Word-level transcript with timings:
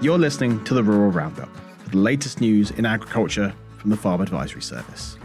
You're 0.00 0.16
listening 0.16 0.62
to 0.62 0.74
the 0.74 0.82
Rural 0.84 1.10
Roundup, 1.10 1.48
the 1.90 1.96
latest 1.96 2.40
news 2.40 2.70
in 2.70 2.86
agriculture 2.86 3.52
from 3.78 3.90
the 3.90 3.96
Farm 3.96 4.20
Advisory 4.20 4.62
Service. 4.62 5.18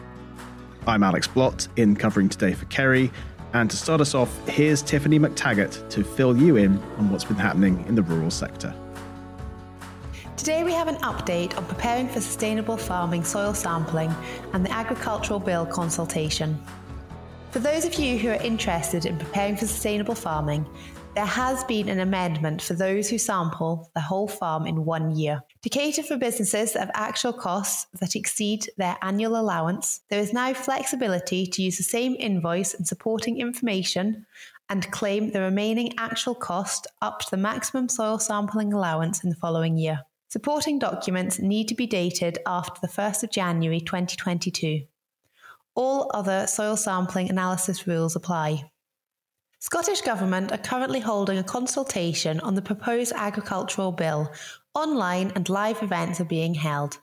I'm 0.87 1.03
Alex 1.03 1.27
Blott, 1.27 1.67
in 1.75 1.95
covering 1.95 2.27
today 2.27 2.55
for 2.55 2.65
Kerry, 2.65 3.11
and 3.53 3.69
to 3.69 3.77
start 3.77 4.01
us 4.01 4.15
off, 4.15 4.35
here's 4.47 4.81
Tiffany 4.81 5.19
MacTaggart 5.19 5.87
to 5.91 6.03
fill 6.03 6.35
you 6.35 6.55
in 6.55 6.79
on 6.97 7.11
what's 7.11 7.23
been 7.23 7.35
happening 7.35 7.85
in 7.87 7.93
the 7.93 8.01
rural 8.01 8.31
sector. 8.31 8.73
Today 10.37 10.63
we 10.63 10.73
have 10.73 10.87
an 10.87 10.95
update 11.03 11.55
on 11.55 11.65
preparing 11.65 12.07
for 12.07 12.19
sustainable 12.19 12.75
farming 12.75 13.25
soil 13.25 13.53
sampling 13.53 14.11
and 14.53 14.65
the 14.65 14.71
Agricultural 14.71 15.39
Bill 15.39 15.67
consultation. 15.67 16.59
For 17.51 17.59
those 17.59 17.85
of 17.85 17.93
you 17.93 18.17
who 18.17 18.29
are 18.29 18.41
interested 18.41 19.05
in 19.05 19.19
preparing 19.19 19.55
for 19.55 19.67
sustainable 19.67 20.15
farming, 20.15 20.65
there 21.15 21.25
has 21.25 21.63
been 21.65 21.89
an 21.89 21.99
amendment 21.99 22.61
for 22.61 22.73
those 22.73 23.07
who 23.07 23.19
sample 23.19 23.91
the 23.93 24.01
whole 24.01 24.27
farm 24.27 24.65
in 24.65 24.83
one 24.83 25.15
year. 25.15 25.43
To 25.61 25.69
cater 25.69 26.01
for 26.01 26.17
businesses 26.17 26.73
that 26.73 26.79
have 26.79 26.91
actual 26.95 27.33
costs 27.33 27.85
that 27.99 28.15
exceed 28.15 28.67
their 28.77 28.97
annual 29.03 29.39
allowance, 29.39 30.01
there 30.09 30.19
is 30.19 30.33
now 30.33 30.53
flexibility 30.53 31.45
to 31.45 31.61
use 31.61 31.77
the 31.77 31.83
same 31.83 32.15
invoice 32.17 32.73
and 32.73 32.87
supporting 32.87 33.39
information 33.39 34.25
and 34.69 34.91
claim 34.91 35.31
the 35.31 35.41
remaining 35.41 35.93
actual 35.99 36.33
cost 36.33 36.87
up 37.01 37.19
to 37.19 37.27
the 37.29 37.37
maximum 37.37 37.89
soil 37.89 38.17
sampling 38.17 38.73
allowance 38.73 39.23
in 39.23 39.29
the 39.29 39.35
following 39.35 39.77
year. 39.77 39.99
Supporting 40.29 40.79
documents 40.79 41.37
need 41.37 41.67
to 41.67 41.75
be 41.75 41.85
dated 41.85 42.39
after 42.47 42.81
the 42.81 42.91
1st 42.91 43.23
of 43.23 43.29
January 43.29 43.79
2022. 43.79 44.81
All 45.75 46.09
other 46.13 46.47
soil 46.47 46.75
sampling 46.75 47.29
analysis 47.29 47.85
rules 47.85 48.15
apply. 48.15 48.71
Scottish 49.63 50.01
Government 50.01 50.51
are 50.51 50.57
currently 50.57 50.99
holding 50.99 51.37
a 51.37 51.43
consultation 51.43 52.41
on 52.41 52.53
the 52.53 52.61
proposed 52.61 53.13
agricultural 53.15 53.93
bill. 53.93 54.29
Online 54.75 55.31
and 55.35 55.47
live 55.47 55.81
events 55.81 56.19
are 56.19 56.25
being 56.25 56.53
held. 56.53 56.99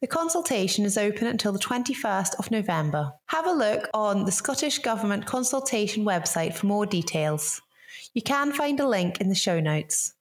The 0.00 0.06
consultation 0.06 0.84
is 0.84 0.96
open 0.96 1.26
until 1.26 1.50
the 1.50 1.58
21st 1.58 2.36
of 2.38 2.52
November. 2.52 3.14
Have 3.26 3.48
a 3.48 3.52
look 3.52 3.90
on 3.94 4.26
the 4.26 4.30
Scottish 4.30 4.78
Government 4.78 5.26
consultation 5.26 6.04
website 6.04 6.54
for 6.54 6.66
more 6.66 6.86
details. 6.86 7.60
You 8.14 8.22
can 8.22 8.52
find 8.52 8.78
a 8.78 8.86
link 8.86 9.20
in 9.20 9.28
the 9.28 9.34
show 9.34 9.58
notes. 9.58 10.14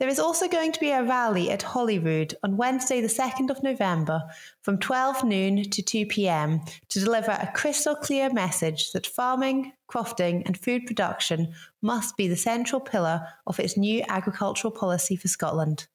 There 0.00 0.08
is 0.08 0.18
also 0.18 0.48
going 0.48 0.72
to 0.72 0.80
be 0.80 0.92
a 0.92 1.04
rally 1.04 1.50
at 1.50 1.60
Holyrood 1.60 2.34
on 2.42 2.56
Wednesday, 2.56 3.02
the 3.02 3.06
2nd 3.06 3.50
of 3.50 3.62
November 3.62 4.22
from 4.62 4.78
12 4.78 5.24
noon 5.24 5.62
to 5.64 5.82
2 5.82 6.06
pm 6.06 6.62
to 6.88 7.00
deliver 7.00 7.32
a 7.32 7.52
crystal 7.54 7.94
clear 7.94 8.32
message 8.32 8.92
that 8.92 9.06
farming, 9.06 9.74
crofting, 9.90 10.42
and 10.46 10.56
food 10.56 10.86
production 10.86 11.52
must 11.82 12.16
be 12.16 12.28
the 12.28 12.36
central 12.36 12.80
pillar 12.80 13.26
of 13.46 13.60
its 13.60 13.76
new 13.76 14.02
agricultural 14.08 14.70
policy 14.70 15.16
for 15.16 15.28
Scotland. 15.28 15.86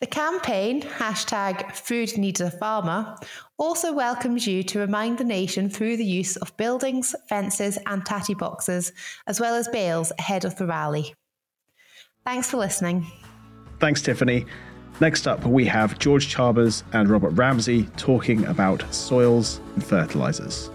The 0.00 0.06
campaign, 0.06 0.80
hashtag 0.80 1.76
Food 1.76 2.16
Needs 2.16 2.40
a 2.40 2.50
Farmer, 2.50 3.18
also 3.58 3.92
welcomes 3.92 4.46
you 4.46 4.62
to 4.62 4.78
remind 4.78 5.18
the 5.18 5.24
nation 5.24 5.68
through 5.68 5.98
the 5.98 6.06
use 6.06 6.36
of 6.36 6.56
buildings, 6.56 7.14
fences, 7.28 7.78
and 7.84 8.06
tatty 8.06 8.32
boxes, 8.32 8.92
as 9.26 9.40
well 9.40 9.54
as 9.54 9.68
bales 9.68 10.10
ahead 10.18 10.46
of 10.46 10.56
the 10.56 10.66
rally. 10.66 11.14
Thanks 12.24 12.48
for 12.50 12.56
listening. 12.56 13.06
Thanks, 13.82 14.00
Tiffany. 14.00 14.46
Next 15.00 15.26
up, 15.26 15.44
we 15.44 15.64
have 15.64 15.98
George 15.98 16.28
Chalmers 16.28 16.84
and 16.92 17.10
Robert 17.10 17.30
Ramsay 17.30 17.88
talking 17.96 18.44
about 18.44 18.94
soils 18.94 19.60
and 19.74 19.84
fertilizers. 19.84 20.70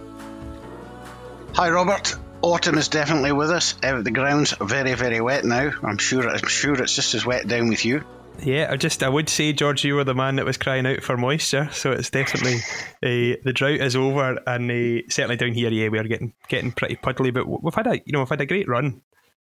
Hi, 1.54 1.70
Robert. 1.70 2.18
Autumn 2.42 2.78
is 2.78 2.90
definitely 2.90 3.32
with 3.32 3.50
us. 3.50 3.76
The 3.82 4.12
ground's 4.14 4.54
very, 4.60 4.94
very 4.96 5.22
wet 5.22 5.46
now. 5.46 5.72
I'm 5.84 5.98
sure. 5.98 6.28
I'm 6.28 6.50
sure 6.50 6.74
it's 6.84 6.96
just 6.96 7.16
as 7.16 7.26
wet 7.26 7.48
down 7.48 7.70
with 7.70 7.86
you. 7.86 8.04
Yeah, 8.44 8.68
I 8.70 8.76
just 8.76 9.02
I 9.02 9.08
would 9.08 9.30
say 9.30 9.54
George, 9.54 9.86
you 9.86 9.96
were 9.96 10.04
the 10.04 10.14
man 10.14 10.36
that 10.36 10.46
was 10.46 10.58
crying 10.58 10.86
out 10.86 11.02
for 11.02 11.16
moisture. 11.16 11.70
So 11.72 11.94
it's 11.94 12.10
definitely 12.10 12.58
uh, 13.02 13.40
the 13.42 13.54
drought 13.56 13.80
is 13.80 13.96
over, 13.96 14.38
and 14.46 14.70
uh, 14.70 15.08
certainly 15.08 15.38
down 15.38 15.54
here, 15.54 15.72
yeah, 15.72 15.88
we 15.88 15.98
are 15.98 16.04
getting 16.04 16.34
getting 16.50 16.74
pretty 16.74 16.98
puddly. 16.98 17.34
But 17.34 17.48
we've 17.48 17.74
had 17.74 17.88
a 17.88 18.02
you 18.06 18.12
know 18.12 18.20
we've 18.20 18.28
had 18.28 18.42
a 18.42 18.46
great 18.46 18.68
run 18.68 19.02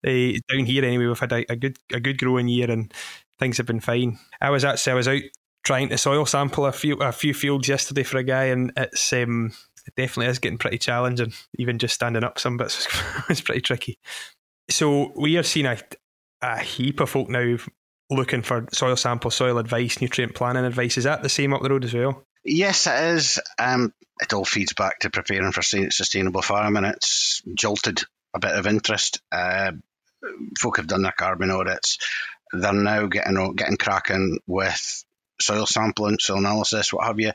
uh, 0.05 0.37
down 0.47 0.65
here 0.65 0.85
anyway. 0.85 1.07
We've 1.07 1.19
had 1.19 1.31
a, 1.31 1.51
a, 1.51 1.55
good 1.55 1.77
a 1.91 1.99
good 1.99 2.19
growing 2.19 2.47
year, 2.47 2.69
and 2.69 2.93
things 3.39 3.57
have 3.57 3.65
been 3.65 3.79
fine. 3.79 4.19
I 4.41 4.49
was 4.49 4.63
actually 4.65 4.93
I 4.93 4.95
was 4.95 5.07
out 5.07 5.21
trying 5.63 5.89
to 5.89 5.97
soil 5.97 6.25
sample 6.25 6.65
a 6.65 6.71
few 6.71 6.95
a 6.97 7.11
few 7.11 7.33
fields 7.33 7.67
yesterday 7.67 8.03
for 8.03 8.17
a 8.17 8.23
guy, 8.23 8.45
and 8.45 8.71
it's 8.77 9.11
um, 9.13 9.51
it 9.85 9.95
definitely 9.95 10.31
is 10.31 10.39
getting 10.39 10.57
pretty 10.57 10.77
challenging. 10.77 11.33
Even 11.57 11.77
just 11.77 11.95
standing 11.95 12.23
up 12.23 12.39
some 12.39 12.57
bits 12.57 12.87
was 13.29 13.41
pretty 13.41 13.61
tricky. 13.61 13.99
So 14.69 15.11
we 15.15 15.37
are 15.37 15.43
seeing 15.43 15.65
a, 15.65 15.77
a 16.41 16.59
heap 16.59 16.99
of 16.99 17.09
folk 17.09 17.29
now 17.29 17.57
looking 18.09 18.41
for 18.41 18.67
soil 18.71 18.95
sample, 18.95 19.31
soil 19.31 19.57
advice, 19.57 20.01
nutrient 20.01 20.35
planning 20.35 20.65
advice. 20.65 20.97
Is 20.97 21.03
that 21.03 21.23
the 21.23 21.29
same 21.29 21.53
up 21.53 21.61
the 21.61 21.69
road 21.69 21.85
as 21.85 21.93
well? 21.93 22.23
Yes, 22.43 22.87
it 22.87 23.15
is. 23.15 23.39
Um, 23.59 23.93
it 24.21 24.33
all 24.33 24.45
feeds 24.45 24.73
back 24.73 24.99
to 24.99 25.09
preparing 25.09 25.51
for 25.51 25.61
sustainable 25.61 26.41
farming. 26.41 26.85
It's 26.85 27.41
jolted 27.53 28.03
a 28.33 28.39
bit 28.39 28.51
of 28.51 28.67
interest. 28.67 29.21
Uh, 29.31 29.71
folk 30.57 30.77
have 30.77 30.87
done 30.87 31.01
their 31.01 31.13
carbon 31.17 31.51
audits 31.51 31.97
they're 32.51 32.73
now 32.73 33.07
getting 33.07 33.55
getting 33.55 33.77
cracking 33.77 34.39
with 34.47 35.03
soil 35.39 35.65
sampling, 35.65 36.17
soil 36.19 36.39
analysis, 36.39 36.91
what 36.91 37.05
have 37.05 37.19
you. 37.19 37.31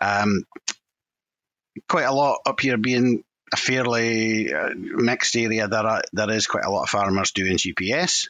Um, 0.00 0.44
quite 1.88 2.04
a 2.04 2.12
lot 2.12 2.40
up 2.46 2.60
here 2.60 2.76
being 2.76 3.22
a 3.52 3.56
fairly 3.56 4.52
uh, 4.52 4.70
mixed 4.74 5.36
area. 5.36 5.68
There 5.68 5.86
are, 5.86 6.02
there 6.12 6.30
is 6.30 6.46
quite 6.46 6.64
a 6.64 6.70
lot 6.70 6.84
of 6.84 6.90
farmers 6.90 7.32
doing 7.32 7.56
GPS, 7.56 8.28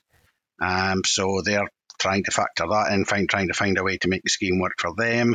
um, 0.60 1.02
so 1.04 1.42
they're 1.44 1.68
trying 1.98 2.24
to 2.24 2.30
factor 2.30 2.66
that 2.68 2.92
in, 2.92 3.04
find, 3.04 3.28
trying 3.28 3.48
to 3.48 3.54
find 3.54 3.78
a 3.78 3.84
way 3.84 3.96
to 3.98 4.08
make 4.08 4.22
the 4.22 4.28
scheme 4.28 4.58
work 4.58 4.74
for 4.78 4.94
them. 4.94 5.34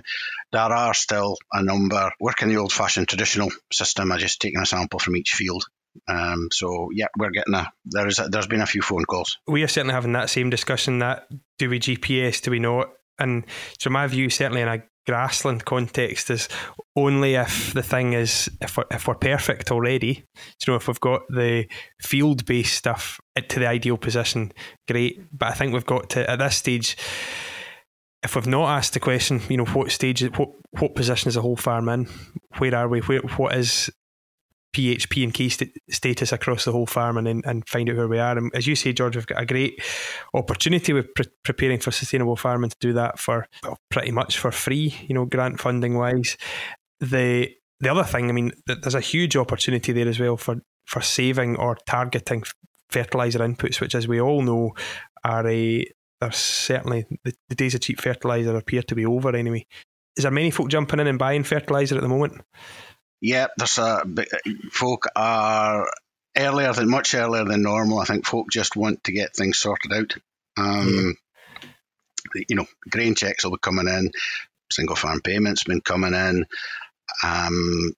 There 0.51 0.61
are 0.61 0.93
still 0.93 1.37
a 1.51 1.63
number 1.63 2.11
working 2.19 2.49
the 2.49 2.57
old-fashioned 2.57 3.07
traditional 3.07 3.49
system 3.71 4.11
of 4.11 4.19
just 4.19 4.39
taking 4.39 4.61
a 4.61 4.65
sample 4.65 4.99
from 4.99 5.15
each 5.15 5.31
field 5.33 5.65
um, 6.07 6.49
so 6.51 6.89
yeah, 6.93 7.07
we're 7.17 7.31
getting 7.31 7.53
a 7.53 7.71
there's 7.85 8.19
a, 8.19 8.27
there's 8.29 8.47
been 8.47 8.61
a 8.61 8.65
few 8.65 8.81
phone 8.81 9.05
calls. 9.05 9.37
We 9.47 9.63
are 9.63 9.67
certainly 9.67 9.93
having 9.93 10.13
that 10.13 10.29
same 10.29 10.49
discussion. 10.49 10.99
That 10.99 11.27
do 11.59 11.69
we 11.69 11.79
GPS? 11.79 12.41
Do 12.41 12.51
we 12.51 12.59
not? 12.59 12.89
And 13.19 13.45
so 13.79 13.89
my 13.89 14.07
view, 14.07 14.29
certainly 14.29 14.61
in 14.61 14.67
a 14.67 14.83
grassland 15.05 15.65
context, 15.65 16.29
is 16.29 16.47
only 16.95 17.35
if 17.35 17.73
the 17.73 17.83
thing 17.83 18.13
is 18.13 18.49
if 18.61 18.77
we're, 18.77 18.85
if 18.91 19.07
we're 19.07 19.15
perfect 19.15 19.71
already. 19.71 20.25
You 20.65 20.73
know, 20.73 20.75
if 20.75 20.87
we've 20.87 20.99
got 20.99 21.21
the 21.29 21.67
field 22.01 22.45
based 22.45 22.75
stuff 22.75 23.19
to 23.47 23.59
the 23.59 23.67
ideal 23.67 23.97
position, 23.97 24.53
great. 24.87 25.21
But 25.37 25.49
I 25.49 25.53
think 25.53 25.73
we've 25.73 25.85
got 25.85 26.09
to 26.11 26.29
at 26.29 26.39
this 26.39 26.57
stage 26.57 26.97
if 28.23 28.35
we've 28.35 28.47
not 28.47 28.77
asked 28.77 28.93
the 28.93 28.99
question, 28.99 29.41
you 29.49 29.57
know, 29.57 29.65
what 29.65 29.91
stage, 29.91 30.21
what 30.37 30.49
what 30.79 30.95
position 30.95 31.27
is 31.27 31.35
the 31.35 31.41
whole 31.41 31.55
farm 31.55 31.89
in? 31.89 32.07
Where 32.57 32.75
are 32.75 32.87
we? 32.87 32.99
Where, 32.99 33.19
what 33.21 33.55
is 33.55 33.89
pH 34.73 35.09
P 35.09 35.23
and 35.23 35.33
K 35.33 35.49
st- 35.49 35.77
status 35.89 36.31
across 36.31 36.65
the 36.65 36.71
whole 36.71 36.85
farm 36.85 37.17
and, 37.17 37.43
and 37.45 37.67
find 37.67 37.89
out 37.89 37.97
where 37.97 38.07
we 38.07 38.19
are. 38.19 38.37
And 38.37 38.53
as 38.55 38.67
you 38.67 38.75
say, 38.75 38.93
George, 38.93 39.15
we've 39.15 39.27
got 39.27 39.41
a 39.41 39.45
great 39.45 39.81
opportunity 40.33 40.93
with 40.93 41.13
pre- 41.13 41.25
preparing 41.43 41.79
for 41.79 41.91
sustainable 41.91 42.35
farming 42.35 42.69
to 42.69 42.77
do 42.79 42.93
that 42.93 43.19
for 43.19 43.47
well, 43.63 43.77
pretty 43.89 44.11
much 44.11 44.37
for 44.37 44.51
free, 44.51 44.95
you 45.07 45.13
know, 45.13 45.25
grant 45.25 45.59
funding 45.59 45.97
wise. 45.97 46.37
The 46.99 47.49
the 47.79 47.91
other 47.91 48.03
thing, 48.03 48.29
I 48.29 48.33
mean, 48.33 48.51
there's 48.67 48.95
a 48.95 49.01
huge 49.01 49.35
opportunity 49.35 49.91
there 49.91 50.07
as 50.07 50.19
well 50.19 50.37
for 50.37 50.57
for 50.85 51.01
saving 51.01 51.57
or 51.57 51.77
targeting 51.85 52.43
fertilizer 52.89 53.39
inputs, 53.39 53.79
which, 53.81 53.95
as 53.95 54.07
we 54.07 54.21
all 54.21 54.41
know, 54.41 54.71
are 55.23 55.47
a 55.47 55.85
are 56.21 56.31
certainly 56.31 57.05
the, 57.23 57.33
the 57.49 57.55
days 57.55 57.73
of 57.73 57.81
cheap 57.81 57.99
fertilizer 57.99 58.55
appear 58.55 58.83
to 58.83 58.95
be 58.95 59.05
over 59.05 59.35
anyway. 59.35 59.65
Is 60.15 60.23
there 60.23 60.31
many 60.31 60.51
folk 60.51 60.69
jumping 60.69 60.99
in 60.99 61.07
and 61.07 61.17
buying 61.17 61.43
fertilizer 61.43 61.95
at 61.95 62.01
the 62.01 62.09
moment? 62.09 62.41
Yeah, 63.21 63.47
there's 63.57 63.77
a 63.77 64.03
folk 64.71 65.05
are 65.15 65.87
earlier 66.35 66.73
than 66.73 66.89
much 66.89 67.13
earlier 67.13 67.45
than 67.45 67.61
normal. 67.61 67.99
I 67.99 68.05
think 68.05 68.25
folk 68.25 68.47
just 68.51 68.75
want 68.75 69.03
to 69.03 69.11
get 69.11 69.35
things 69.35 69.59
sorted 69.59 69.93
out. 69.93 70.15
Um, 70.57 71.15
mm. 72.35 72.43
You 72.47 72.55
know, 72.55 72.65
grain 72.89 73.15
checks 73.15 73.43
will 73.43 73.51
be 73.51 73.57
coming 73.61 73.87
in. 73.87 74.11
Single 74.71 74.95
farm 74.95 75.21
payments 75.21 75.63
been 75.65 75.81
coming 75.81 76.13
in. 76.13 76.45
Um, 77.23 77.91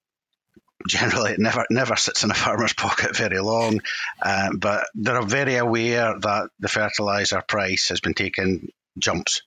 generally, 0.87 1.31
it 1.31 1.39
never 1.39 1.65
never 1.69 1.95
sits 1.95 2.23
in 2.23 2.31
a 2.31 2.35
farmer's 2.35 2.73
pocket 2.77 3.15
very 3.15 3.39
long. 3.39 3.81
Uh, 4.21 4.49
but 4.57 4.87
they're 4.95 5.21
very 5.21 5.55
aware 5.55 6.19
that 6.19 6.49
the 6.59 6.67
fertilizer 6.67 7.41
price 7.47 7.89
has 7.89 7.99
been 8.01 8.13
taking 8.13 8.69
jumps. 8.97 9.41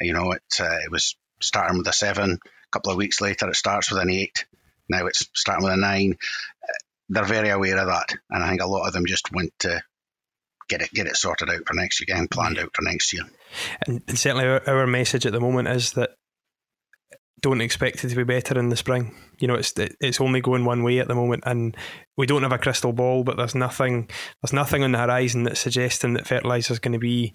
You 0.00 0.12
know, 0.12 0.32
it 0.32 0.42
uh, 0.60 0.78
it 0.84 0.90
was 0.90 1.16
starting 1.40 1.78
with 1.78 1.88
a 1.88 1.92
seven. 1.92 2.32
A 2.32 2.70
couple 2.72 2.90
of 2.90 2.98
weeks 2.98 3.20
later, 3.20 3.48
it 3.48 3.56
starts 3.56 3.90
with 3.90 4.02
an 4.02 4.10
eight. 4.10 4.46
Now 4.88 5.06
it's 5.06 5.28
starting 5.34 5.64
with 5.64 5.74
a 5.74 5.76
nine. 5.76 6.16
They're 7.08 7.24
very 7.24 7.50
aware 7.50 7.78
of 7.78 7.88
that, 7.88 8.14
and 8.30 8.42
I 8.42 8.48
think 8.48 8.62
a 8.62 8.66
lot 8.66 8.86
of 8.86 8.92
them 8.92 9.06
just 9.06 9.32
went 9.32 9.52
to 9.60 9.82
get 10.68 10.82
it 10.82 10.90
get 10.92 11.06
it 11.06 11.16
sorted 11.16 11.50
out 11.50 11.66
for 11.66 11.74
next 11.74 12.00
year 12.00 12.16
and 12.16 12.30
planned 12.30 12.58
out 12.58 12.70
for 12.74 12.82
next 12.82 13.12
year. 13.12 13.24
And, 13.86 14.02
and 14.08 14.18
certainly, 14.18 14.46
our, 14.46 14.62
our 14.68 14.86
message 14.86 15.26
at 15.26 15.32
the 15.32 15.40
moment 15.40 15.68
is 15.68 15.92
that 15.92 16.10
don't 17.42 17.60
expect 17.60 18.04
it 18.04 18.08
to 18.08 18.16
be 18.16 18.24
better 18.24 18.58
in 18.58 18.68
the 18.68 18.76
spring. 18.76 19.14
You 19.38 19.48
know, 19.48 19.54
it's 19.54 19.74
it's 19.76 20.20
only 20.20 20.40
going 20.40 20.64
one 20.64 20.82
way 20.82 21.00
at 21.00 21.08
the 21.08 21.14
moment, 21.14 21.42
and 21.44 21.76
we 22.16 22.26
don't 22.26 22.44
have 22.44 22.52
a 22.52 22.58
crystal 22.58 22.92
ball. 22.92 23.24
But 23.24 23.36
there's 23.36 23.54
nothing 23.54 24.08
there's 24.40 24.52
nothing 24.52 24.82
on 24.82 24.92
the 24.92 24.98
horizon 24.98 25.42
that's 25.42 25.60
suggesting 25.60 26.14
that 26.14 26.26
fertilizer 26.26 26.72
is 26.72 26.78
going 26.78 26.92
to 26.92 26.98
be 26.98 27.34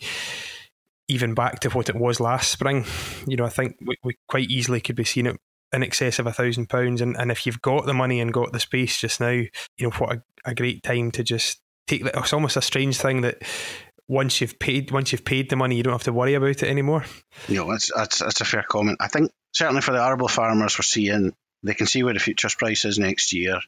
even 1.09 1.33
back 1.33 1.59
to 1.61 1.69
what 1.69 1.89
it 1.89 1.95
was 1.95 2.19
last 2.19 2.51
spring. 2.51 2.85
You 3.27 3.37
know, 3.37 3.45
I 3.45 3.49
think 3.49 3.75
we, 3.85 3.95
we 4.03 4.15
quite 4.27 4.49
easily 4.49 4.81
could 4.81 4.95
be 4.95 5.03
seeing 5.03 5.27
it 5.27 5.37
in 5.73 5.83
excess 5.83 6.19
of 6.19 6.27
a 6.27 6.33
thousand 6.33 6.69
pounds. 6.69 7.01
And 7.01 7.15
and 7.17 7.31
if 7.31 7.45
you've 7.45 7.61
got 7.61 7.85
the 7.85 7.93
money 7.93 8.19
and 8.19 8.33
got 8.33 8.53
the 8.53 8.59
space 8.59 8.99
just 8.99 9.19
now, 9.19 9.29
you 9.29 9.49
know 9.79 9.89
what 9.91 10.17
a, 10.17 10.23
a 10.45 10.55
great 10.55 10.83
time 10.83 11.11
to 11.11 11.23
just 11.23 11.61
take. 11.87 12.05
It's 12.05 12.33
almost 12.33 12.57
a 12.57 12.61
strange 12.61 12.97
thing 12.97 13.21
that 13.21 13.43
once 14.07 14.39
you've 14.39 14.59
paid 14.59 14.91
once 14.91 15.11
you've 15.11 15.25
paid 15.25 15.49
the 15.49 15.55
money, 15.55 15.75
you 15.75 15.83
don't 15.83 15.93
have 15.93 16.03
to 16.03 16.13
worry 16.13 16.33
about 16.33 16.63
it 16.63 16.63
anymore. 16.63 17.05
You 17.47 17.55
know, 17.55 17.71
that's 17.71 17.91
that's, 17.93 18.19
that's 18.19 18.41
a 18.41 18.45
fair 18.45 18.63
comment. 18.67 18.97
I 19.01 19.07
think 19.07 19.31
certainly 19.53 19.81
for 19.81 19.91
the 19.91 20.03
arable 20.03 20.27
farmers, 20.27 20.77
we're 20.77 20.83
seeing 20.83 21.33
they 21.63 21.73
can 21.73 21.87
see 21.87 22.03
where 22.03 22.13
the 22.13 22.19
futures 22.19 22.55
price 22.55 22.85
is 22.85 22.99
next 22.99 23.33
year. 23.33 23.59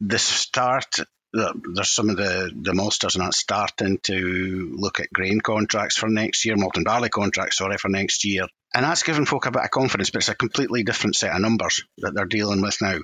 The 0.00 0.18
start 0.18 1.00
there's 1.32 1.90
some 1.90 2.10
of 2.10 2.16
the, 2.16 2.50
the 2.54 2.72
maltsters 2.72 3.16
not 3.16 3.34
starting 3.34 3.98
to 4.04 4.74
look 4.76 5.00
at 5.00 5.12
grain 5.12 5.40
contracts 5.40 5.96
for 5.96 6.08
next 6.08 6.44
year, 6.44 6.56
malt 6.56 6.76
and 6.76 6.84
barley 6.84 7.08
contracts, 7.08 7.58
sorry, 7.58 7.78
for 7.78 7.88
next 7.88 8.24
year. 8.24 8.46
And 8.74 8.84
that's 8.84 9.02
giving 9.02 9.26
folk 9.26 9.46
a 9.46 9.50
bit 9.50 9.62
of 9.62 9.70
confidence, 9.70 10.10
but 10.10 10.18
it's 10.18 10.28
a 10.28 10.34
completely 10.34 10.82
different 10.82 11.16
set 11.16 11.34
of 11.34 11.40
numbers 11.40 11.84
that 11.98 12.14
they're 12.14 12.26
dealing 12.26 12.62
with 12.62 12.78
now. 12.80 12.98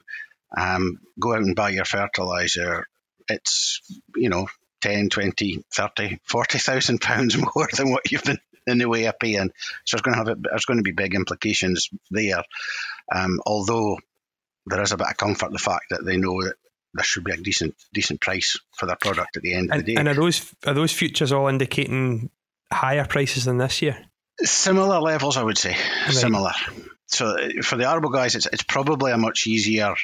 Um, 0.56 0.98
go 1.20 1.34
out 1.34 1.40
and 1.40 1.56
buy 1.56 1.70
your 1.70 1.84
fertiliser. 1.84 2.86
It's, 3.28 3.80
you 4.14 4.28
know, 4.28 4.46
10, 4.80 5.08
20, 5.08 5.64
30, 5.72 6.18
40,000 6.24 7.00
pounds 7.00 7.36
more 7.56 7.68
than 7.76 7.90
what 7.90 8.10
you've 8.10 8.24
been 8.24 8.38
in 8.66 8.78
the 8.78 8.88
way 8.88 9.04
of 9.04 9.18
paying. 9.18 9.50
So 9.84 9.96
it's 9.96 10.02
going 10.02 10.14
to 10.14 10.18
have, 10.18 10.28
a, 10.28 10.36
there's 10.40 10.64
going 10.64 10.78
to 10.78 10.82
be 10.82 10.92
big 10.92 11.14
implications 11.14 11.90
there. 12.10 12.42
Um, 13.12 13.40
although 13.46 13.98
there 14.66 14.82
is 14.82 14.92
a 14.92 14.96
bit 14.96 15.08
of 15.08 15.16
comfort 15.16 15.52
the 15.52 15.58
fact 15.58 15.86
that 15.90 16.04
they 16.04 16.16
know 16.16 16.42
that 16.42 16.56
there 16.96 17.04
should 17.04 17.24
be 17.24 17.32
a 17.32 17.36
decent 17.36 17.74
decent 17.92 18.20
price 18.20 18.58
for 18.72 18.86
their 18.86 18.96
product 18.96 19.36
at 19.36 19.42
the 19.42 19.54
end 19.54 19.70
and, 19.70 19.80
of 19.80 19.86
the 19.86 19.94
day. 19.94 20.00
And 20.00 20.08
are 20.08 20.14
those 20.14 20.54
are 20.66 20.74
those 20.74 20.92
futures 20.92 21.32
all 21.32 21.48
indicating 21.48 22.30
higher 22.72 23.06
prices 23.06 23.44
than 23.44 23.58
this 23.58 23.82
year? 23.82 23.98
Similar 24.42 25.00
levels, 25.00 25.36
I 25.36 25.42
would 25.42 25.58
say. 25.58 25.70
Right. 25.70 26.14
Similar. 26.14 26.52
So 27.06 27.26
uh, 27.26 27.62
for 27.62 27.76
the 27.76 27.88
arable 27.88 28.10
guys, 28.10 28.34
it's 28.34 28.46
it's 28.46 28.62
probably 28.62 29.12
a 29.12 29.16
much 29.16 29.46
easier 29.46 29.94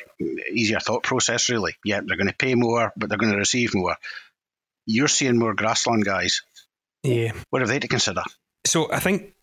easier 0.51 0.81
thought 0.81 1.03
process. 1.03 1.51
Really, 1.51 1.75
yeah, 1.85 2.01
they're 2.05 2.17
going 2.17 2.29
to 2.29 2.35
pay 2.35 2.55
more, 2.55 2.93
but 2.97 3.09
they're 3.09 3.19
going 3.19 3.33
to 3.33 3.39
receive 3.39 3.75
more. 3.75 3.97
You're 4.87 5.09
seeing 5.09 5.39
more 5.39 5.55
grassland 5.55 6.05
guys. 6.05 6.43
Yeah. 7.03 7.33
What 7.51 7.63
have 7.63 7.69
they 7.69 7.81
to 7.81 7.89
consider? 7.89 8.23
So 8.65 8.91
I 8.93 9.01
think 9.01 9.35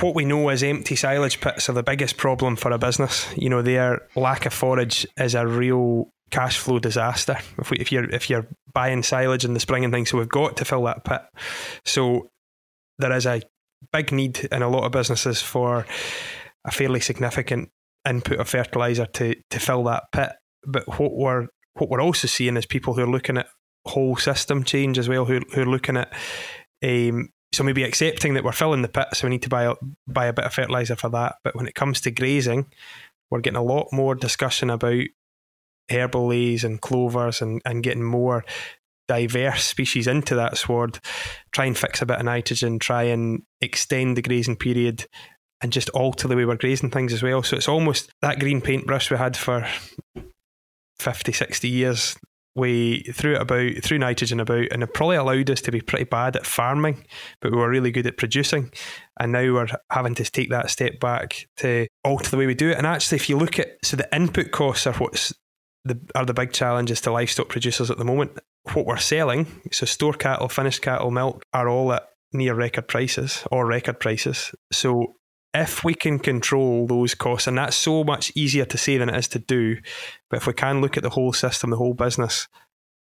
what 0.00 0.14
we 0.14 0.24
know 0.24 0.48
is 0.50 0.62
empty 0.62 0.96
silage 0.96 1.40
pits 1.40 1.68
are 1.68 1.72
the 1.72 1.82
biggest 1.82 2.16
problem 2.16 2.56
for 2.56 2.70
a 2.70 2.78
business. 2.78 3.26
You 3.36 3.48
know, 3.48 3.62
their 3.62 4.06
lack 4.14 4.46
of 4.46 4.52
forage 4.52 5.06
is 5.16 5.34
a 5.34 5.46
real 5.46 6.12
cash 6.30 6.58
flow 6.58 6.78
disaster 6.78 7.38
if 7.58 7.70
we 7.70 7.78
if 7.78 7.90
you're 7.90 8.08
if 8.10 8.28
you're 8.28 8.46
buying 8.72 9.02
silage 9.02 9.44
in 9.44 9.54
the 9.54 9.60
spring 9.60 9.84
and 9.84 9.92
things. 9.92 10.10
So 10.10 10.18
we've 10.18 10.28
got 10.28 10.56
to 10.58 10.64
fill 10.64 10.84
that 10.84 11.04
pit. 11.04 11.22
So 11.84 12.30
there 12.98 13.12
is 13.12 13.26
a 13.26 13.42
big 13.92 14.12
need 14.12 14.48
in 14.50 14.62
a 14.62 14.68
lot 14.68 14.84
of 14.84 14.92
businesses 14.92 15.40
for 15.40 15.86
a 16.64 16.70
fairly 16.70 17.00
significant 17.00 17.70
input 18.08 18.40
of 18.40 18.48
fertilizer 18.48 19.06
to 19.06 19.34
to 19.50 19.58
fill 19.58 19.84
that 19.84 20.04
pit. 20.12 20.32
But 20.66 20.98
what 20.98 21.14
we're 21.14 21.48
what 21.74 21.90
we're 21.90 22.02
also 22.02 22.26
seeing 22.26 22.56
is 22.56 22.66
people 22.66 22.94
who 22.94 23.02
are 23.02 23.10
looking 23.10 23.38
at 23.38 23.48
whole 23.86 24.16
system 24.16 24.64
change 24.64 24.98
as 24.98 25.08
well, 25.08 25.24
who 25.24 25.40
who 25.54 25.62
are 25.62 25.66
looking 25.66 25.96
at 25.96 26.12
um, 26.84 27.30
so 27.52 27.64
maybe 27.64 27.82
accepting 27.82 28.34
that 28.34 28.44
we're 28.44 28.52
filling 28.52 28.82
the 28.82 28.88
pit, 28.88 29.08
so 29.14 29.26
we 29.26 29.30
need 29.30 29.42
to 29.42 29.48
buy 29.48 29.64
a, 29.64 29.74
buy 30.06 30.26
a 30.26 30.32
bit 30.32 30.44
of 30.44 30.52
fertilizer 30.52 30.96
for 30.96 31.08
that. 31.10 31.36
But 31.42 31.56
when 31.56 31.66
it 31.66 31.74
comes 31.74 32.00
to 32.02 32.10
grazing, 32.10 32.66
we're 33.30 33.40
getting 33.40 33.56
a 33.56 33.62
lot 33.62 33.88
more 33.92 34.14
discussion 34.14 34.70
about 34.70 35.04
herbal 35.90 36.26
leys 36.26 36.64
and 36.64 36.80
clovers 36.80 37.40
and, 37.40 37.62
and 37.64 37.82
getting 37.82 38.04
more 38.04 38.44
diverse 39.08 39.64
species 39.64 40.06
into 40.06 40.34
that 40.36 40.56
sward, 40.56 41.00
try 41.50 41.64
and 41.64 41.76
fix 41.76 42.00
a 42.00 42.06
bit 42.06 42.18
of 42.18 42.24
nitrogen, 42.24 42.78
try 42.78 43.04
and 43.04 43.42
extend 43.60 44.16
the 44.16 44.22
grazing 44.22 44.56
period 44.56 45.06
and 45.60 45.72
just 45.72 45.88
alter 45.90 46.28
the 46.28 46.36
way 46.36 46.44
we're 46.44 46.56
grazing 46.56 46.90
things 46.90 47.12
as 47.12 47.22
well. 47.22 47.42
So 47.42 47.56
it's 47.56 47.68
almost 47.68 48.12
that 48.22 48.38
green 48.38 48.60
paintbrush 48.60 49.10
we 49.10 49.16
had 49.16 49.36
for 49.36 49.66
50, 51.00 51.32
60 51.32 51.68
years. 51.68 52.16
We 52.54 53.02
threw 53.12 53.34
it 53.34 53.42
about, 53.42 53.72
threw 53.82 53.98
nitrogen 53.98 54.40
about, 54.40 54.66
and 54.72 54.82
it 54.82 54.94
probably 54.94 55.16
allowed 55.16 55.48
us 55.50 55.60
to 55.62 55.72
be 55.72 55.80
pretty 55.80 56.04
bad 56.04 56.34
at 56.36 56.46
farming, 56.46 57.06
but 57.40 57.52
we 57.52 57.58
were 57.58 57.70
really 57.70 57.92
good 57.92 58.06
at 58.06 58.16
producing. 58.16 58.72
And 59.20 59.32
now 59.32 59.52
we're 59.52 59.68
having 59.90 60.16
to 60.16 60.24
take 60.24 60.50
that 60.50 60.70
step 60.70 60.98
back 60.98 61.46
to 61.58 61.86
alter 62.04 62.30
the 62.30 62.36
way 62.36 62.46
we 62.46 62.54
do 62.54 62.70
it. 62.70 62.78
And 62.78 62.86
actually, 62.86 63.16
if 63.16 63.28
you 63.28 63.36
look 63.36 63.58
at, 63.60 63.78
so 63.84 63.96
the 63.96 64.12
input 64.14 64.50
costs 64.50 64.88
are 64.88 64.94
what's 64.94 65.32
the, 65.88 66.00
are 66.14 66.24
the 66.24 66.34
big 66.34 66.52
challenges 66.52 67.00
to 67.02 67.12
livestock 67.12 67.48
producers 67.48 67.90
at 67.90 67.98
the 67.98 68.04
moment. 68.04 68.38
What 68.74 68.86
we're 68.86 68.98
selling, 68.98 69.46
so 69.72 69.86
store 69.86 70.12
cattle, 70.12 70.48
finished 70.48 70.82
cattle, 70.82 71.10
milk, 71.10 71.42
are 71.52 71.68
all 71.68 71.92
at 71.92 72.08
near 72.32 72.54
record 72.54 72.86
prices 72.86 73.44
or 73.50 73.66
record 73.66 73.98
prices. 73.98 74.54
So 74.70 75.14
if 75.54 75.82
we 75.82 75.94
can 75.94 76.18
control 76.18 76.86
those 76.86 77.14
costs, 77.14 77.46
and 77.46 77.56
that's 77.56 77.76
so 77.76 78.04
much 78.04 78.30
easier 78.34 78.66
to 78.66 78.76
say 78.76 78.98
than 78.98 79.08
it 79.08 79.16
is 79.16 79.28
to 79.28 79.38
do, 79.38 79.78
but 80.28 80.36
if 80.38 80.46
we 80.46 80.52
can 80.52 80.80
look 80.80 80.96
at 80.96 81.02
the 81.02 81.10
whole 81.10 81.32
system, 81.32 81.70
the 81.70 81.76
whole 81.76 81.94
business, 81.94 82.46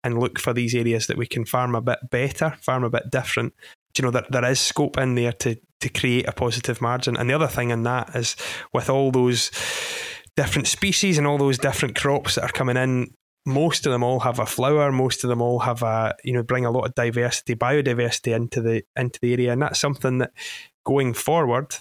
and 0.03 0.19
look 0.19 0.39
for 0.39 0.53
these 0.53 0.73
areas 0.73 1.05
that 1.07 1.17
we 1.17 1.27
can 1.27 1.45
farm 1.45 1.75
a 1.75 1.81
bit 1.81 1.99
better, 2.09 2.57
farm 2.59 2.83
a 2.83 2.89
bit 2.89 3.11
different, 3.11 3.53
you 3.97 4.03
know, 4.03 4.11
that 4.11 4.31
there 4.31 4.45
is 4.45 4.59
scope 4.59 4.97
in 4.97 5.15
there 5.15 5.33
to 5.33 5.57
to 5.81 5.89
create 5.89 6.27
a 6.27 6.31
positive 6.31 6.79
margin. 6.79 7.17
And 7.17 7.29
the 7.29 7.33
other 7.33 7.47
thing 7.47 7.71
in 7.71 7.83
that 7.83 8.15
is 8.15 8.35
with 8.71 8.89
all 8.89 9.11
those 9.11 9.51
different 10.35 10.67
species 10.67 11.17
and 11.17 11.27
all 11.27 11.37
those 11.37 11.57
different 11.57 11.95
crops 11.95 12.35
that 12.35 12.43
are 12.43 12.51
coming 12.51 12.77
in. 12.77 13.13
Most 13.45 13.85
of 13.85 13.91
them 13.91 14.03
all 14.03 14.19
have 14.19 14.39
a 14.39 14.45
flower. 14.45 14.91
Most 14.91 15.23
of 15.23 15.29
them 15.29 15.41
all 15.41 15.59
have 15.59 15.81
a 15.81 16.15
you 16.23 16.33
know 16.33 16.43
bring 16.43 16.65
a 16.65 16.71
lot 16.71 16.85
of 16.85 16.95
diversity 16.95 17.55
biodiversity 17.55 18.35
into 18.35 18.61
the 18.61 18.83
into 18.95 19.19
the 19.21 19.33
area. 19.33 19.51
And 19.51 19.61
that's 19.61 19.79
something 19.79 20.19
that 20.19 20.31
going 20.85 21.13
forward 21.13 21.75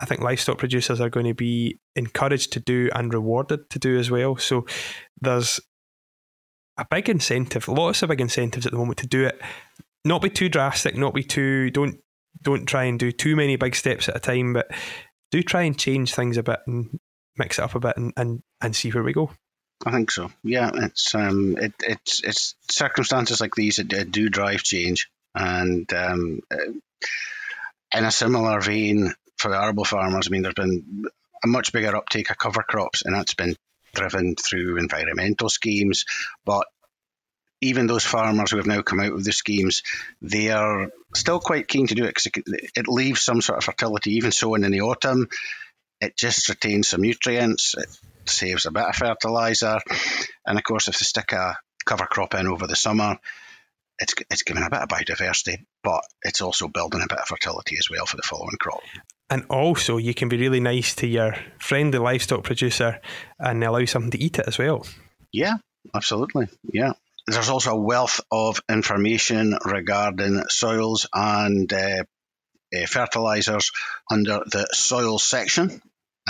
i 0.00 0.04
think 0.04 0.20
livestock 0.20 0.58
producers 0.58 1.00
are 1.00 1.08
going 1.08 1.26
to 1.26 1.34
be 1.34 1.78
encouraged 1.96 2.52
to 2.52 2.60
do 2.60 2.90
and 2.94 3.12
rewarded 3.14 3.68
to 3.70 3.78
do 3.78 3.98
as 3.98 4.10
well. 4.10 4.36
So 4.36 4.66
there's 5.20 5.60
a 6.78 6.86
big 6.90 7.08
incentive 7.08 7.68
lots 7.68 8.02
of 8.02 8.08
big 8.08 8.20
incentives 8.20 8.64
at 8.64 8.72
the 8.72 8.78
moment 8.78 8.98
to 8.98 9.06
do 9.06 9.24
it. 9.24 9.40
Not 10.04 10.22
be 10.22 10.30
too 10.30 10.48
drastic 10.48 10.96
not 10.96 11.14
be 11.14 11.22
too 11.22 11.70
don't 11.70 12.00
don't 12.42 12.66
try 12.66 12.84
and 12.84 12.98
do 12.98 13.12
too 13.12 13.36
many 13.36 13.56
big 13.56 13.74
steps 13.74 14.08
at 14.08 14.16
a 14.16 14.20
time 14.20 14.54
but 14.54 14.70
do 15.30 15.42
try 15.42 15.62
and 15.62 15.78
change 15.78 16.14
things 16.14 16.38
a 16.38 16.42
bit 16.42 16.60
and 16.66 16.98
mix 17.36 17.58
it 17.58 17.62
up 17.62 17.74
a 17.74 17.80
bit 17.80 17.96
and, 17.96 18.12
and, 18.16 18.42
and 18.60 18.76
see 18.76 18.90
where 18.90 19.02
we 19.02 19.12
go. 19.12 19.30
I 19.84 19.92
think 19.92 20.10
so. 20.10 20.30
Yeah, 20.42 20.70
it's 20.74 21.14
um, 21.14 21.56
it, 21.56 21.72
it's 21.80 22.22
it's 22.22 22.54
circumstances 22.70 23.40
like 23.40 23.54
these 23.54 23.76
that 23.76 24.10
do 24.10 24.28
drive 24.28 24.62
change, 24.62 25.08
and 25.34 25.90
um, 25.94 26.40
in 27.94 28.04
a 28.04 28.10
similar 28.10 28.60
vein 28.60 29.14
for 29.38 29.50
the 29.50 29.56
arable 29.56 29.84
farmers, 29.84 30.28
I 30.28 30.30
mean, 30.30 30.42
there's 30.42 30.54
been 30.54 31.04
a 31.42 31.46
much 31.46 31.72
bigger 31.72 31.96
uptake 31.96 32.30
of 32.30 32.36
cover 32.36 32.62
crops, 32.62 33.02
and 33.04 33.14
that's 33.14 33.34
been 33.34 33.56
driven 33.94 34.36
through 34.36 34.76
environmental 34.76 35.48
schemes. 35.48 36.04
But 36.44 36.66
even 37.62 37.86
those 37.86 38.04
farmers 38.04 38.50
who 38.50 38.58
have 38.58 38.66
now 38.66 38.82
come 38.82 39.00
out 39.00 39.12
of 39.12 39.24
the 39.24 39.32
schemes, 39.32 39.82
they 40.20 40.50
are 40.50 40.90
still 41.14 41.40
quite 41.40 41.68
keen 41.68 41.86
to 41.86 41.94
do 41.94 42.04
it 42.04 42.14
because 42.14 42.26
it, 42.26 42.70
it 42.76 42.88
leaves 42.88 43.24
some 43.24 43.40
sort 43.40 43.58
of 43.58 43.64
fertility, 43.64 44.12
even 44.16 44.30
sowing 44.30 44.64
in 44.64 44.72
the 44.72 44.82
autumn 44.82 45.28
it 46.00 46.16
just 46.16 46.48
retains 46.48 46.88
some 46.88 47.02
nutrients, 47.02 47.74
it 47.76 47.88
saves 48.26 48.66
a 48.66 48.70
bit 48.70 48.84
of 48.84 48.94
fertiliser, 48.94 49.78
and 50.46 50.58
of 50.58 50.64
course, 50.64 50.88
if 50.88 50.98
they 50.98 51.04
stick 51.04 51.32
a 51.32 51.56
cover 51.84 52.06
crop 52.06 52.34
in 52.34 52.46
over 52.46 52.66
the 52.66 52.76
summer, 52.76 53.18
it's, 53.98 54.14
it's 54.30 54.42
giving 54.42 54.62
a 54.62 54.70
bit 54.70 54.80
of 54.80 54.88
biodiversity, 54.88 55.66
but 55.82 56.02
it's 56.22 56.40
also 56.40 56.68
building 56.68 57.02
a 57.02 57.08
bit 57.08 57.18
of 57.18 57.26
fertility 57.26 57.76
as 57.78 57.90
well 57.90 58.06
for 58.06 58.16
the 58.16 58.22
following 58.22 58.56
crop. 58.58 58.80
And 59.28 59.44
also, 59.48 59.98
you 59.98 60.14
can 60.14 60.28
be 60.28 60.38
really 60.38 60.60
nice 60.60 60.94
to 60.96 61.06
your 61.06 61.36
friendly 61.58 61.98
livestock 61.98 62.42
producer, 62.42 63.00
and 63.38 63.62
allow 63.62 63.84
something 63.84 64.10
to 64.12 64.22
eat 64.22 64.38
it 64.38 64.48
as 64.48 64.58
well. 64.58 64.86
Yeah, 65.32 65.56
absolutely. 65.94 66.48
Yeah. 66.72 66.94
There's 67.26 67.50
also 67.50 67.72
a 67.72 67.80
wealth 67.80 68.20
of 68.32 68.60
information 68.68 69.56
regarding 69.64 70.42
soils 70.48 71.06
and 71.14 71.72
uh, 71.72 72.02
uh, 72.74 72.86
fertilizers 72.86 73.70
under 74.10 74.40
the 74.46 74.66
soil 74.72 75.18
section 75.18 75.80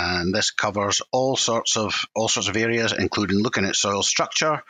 and 0.01 0.33
this 0.33 0.51
covers 0.51 1.01
all 1.11 1.37
sorts 1.37 1.77
of 1.77 1.93
all 2.15 2.27
sorts 2.27 2.49
of 2.49 2.57
areas, 2.57 2.93
including 2.93 3.39
looking 3.39 3.65
at 3.65 3.75
soil 3.75 4.03
structure, 4.03 4.63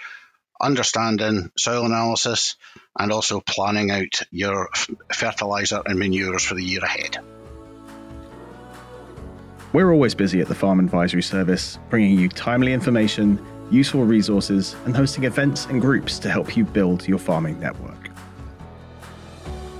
understanding 0.60 1.52
soil 1.58 1.86
analysis, 1.86 2.56
and 2.98 3.12
also 3.12 3.40
planning 3.40 3.92
out 3.92 4.22
your 4.32 4.70
fertilizer 5.14 5.82
and 5.86 5.98
manures 5.98 6.44
for 6.44 6.56
the 6.56 6.64
year 6.64 6.84
ahead. 6.84 7.18
We're 9.74 9.92
always 9.94 10.14
busy 10.14 10.42
at 10.42 10.50
the 10.50 10.56
Farm 10.56 10.80
Advisory 10.80 11.24
Service, 11.24 11.80
bringing 11.90 12.20
you 12.20 12.28
timely 12.28 12.74
information, 12.74 13.40
useful 13.72 14.04
resources, 14.04 14.76
and 14.86 14.94
hosting 14.94 15.24
events 15.24 15.66
and 15.66 15.80
groups 15.80 16.20
to 16.20 16.30
help 16.30 16.58
you 16.58 16.66
build 16.66 17.08
your 17.08 17.20
farming 17.20 17.58
network. 17.60 18.10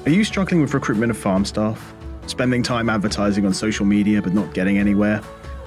Are 0.06 0.12
you 0.12 0.24
struggling 0.24 0.62
with 0.62 0.74
recruitment 0.74 1.12
of 1.12 1.18
farm 1.18 1.44
staff? 1.44 1.94
Spending 2.28 2.64
time 2.64 2.90
advertising 2.90 3.46
on 3.46 3.54
social 3.54 3.86
media 3.86 4.22
but 4.22 4.34
not 4.34 4.54
getting 4.54 4.78
anywhere? 4.78 5.22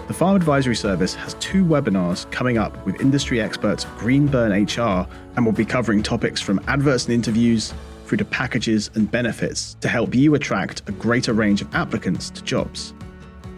The 0.07 0.13
Farm 0.13 0.37
Advisory 0.37 0.77
Service 0.77 1.15
has 1.15 1.33
two 1.41 1.65
webinars 1.65 2.31
coming 2.31 2.59
up 2.59 2.85
with 2.85 3.01
industry 3.01 3.41
experts 3.41 3.87
Greenburn 3.97 4.53
HR 4.53 5.09
and 5.35 5.47
will 5.47 5.53
be 5.53 5.65
covering 5.65 6.03
topics 6.03 6.43
from 6.43 6.61
adverts 6.67 7.07
and 7.07 7.15
interviews, 7.15 7.73
through 8.05 8.19
to 8.19 8.25
packages 8.27 8.91
and 8.97 9.11
benefits 9.11 9.79
to 9.81 9.89
help 9.89 10.15
you 10.15 10.35
attract 10.35 10.87
a 10.91 10.93
greater 10.93 11.33
range 11.33 11.63
of 11.63 11.75
applicants 11.75 12.29
to 12.29 12.43
jobs. 12.43 12.93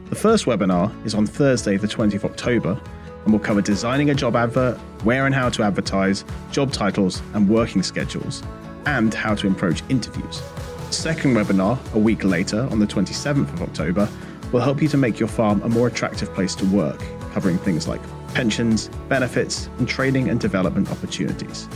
The 0.09 0.15
first 0.15 0.45
webinar 0.45 0.95
is 1.05 1.17
on 1.17 1.27
Thursday, 1.27 1.79
the 1.79 1.89
20th 1.89 2.15
of 2.15 2.27
October, 2.27 2.81
and 3.25 3.33
will 3.33 3.41
cover 3.41 3.61
designing 3.61 4.11
a 4.11 4.15
job 4.15 4.37
advert, 4.37 4.79
where 5.03 5.27
and 5.27 5.35
how 5.35 5.49
to 5.49 5.65
advertise, 5.65 6.25
job 6.53 6.73
titles 6.73 7.23
and 7.35 7.49
working 7.49 7.83
schedules, 7.83 8.45
and 8.87 9.13
how 9.13 9.35
to 9.35 9.49
approach 9.49 9.83
interviews. 9.89 10.41
The 10.87 10.93
second 10.93 11.35
webinar, 11.35 11.77
a 11.93 11.99
week 11.99 12.23
later 12.23 12.69
on 12.71 12.79
the 12.79 12.87
27th 12.87 13.53
of 13.53 13.63
October, 13.63 14.09
will 14.53 14.61
help 14.61 14.81
you 14.81 14.89
to 14.89 14.97
make 14.97 15.19
your 15.19 15.29
farm 15.29 15.63
a 15.63 15.69
more 15.69 15.89
attractive 15.89 16.33
place 16.35 16.55
to 16.57 16.65
work, 16.67 17.03
covering 17.33 17.59
things 17.59 17.89
like 17.89 18.01
pensions, 18.35 18.89
benefits, 19.09 19.69
and 19.79 19.89
training 19.89 20.29
and 20.29 20.41
development 20.41 20.91
opportunities. 20.91 21.69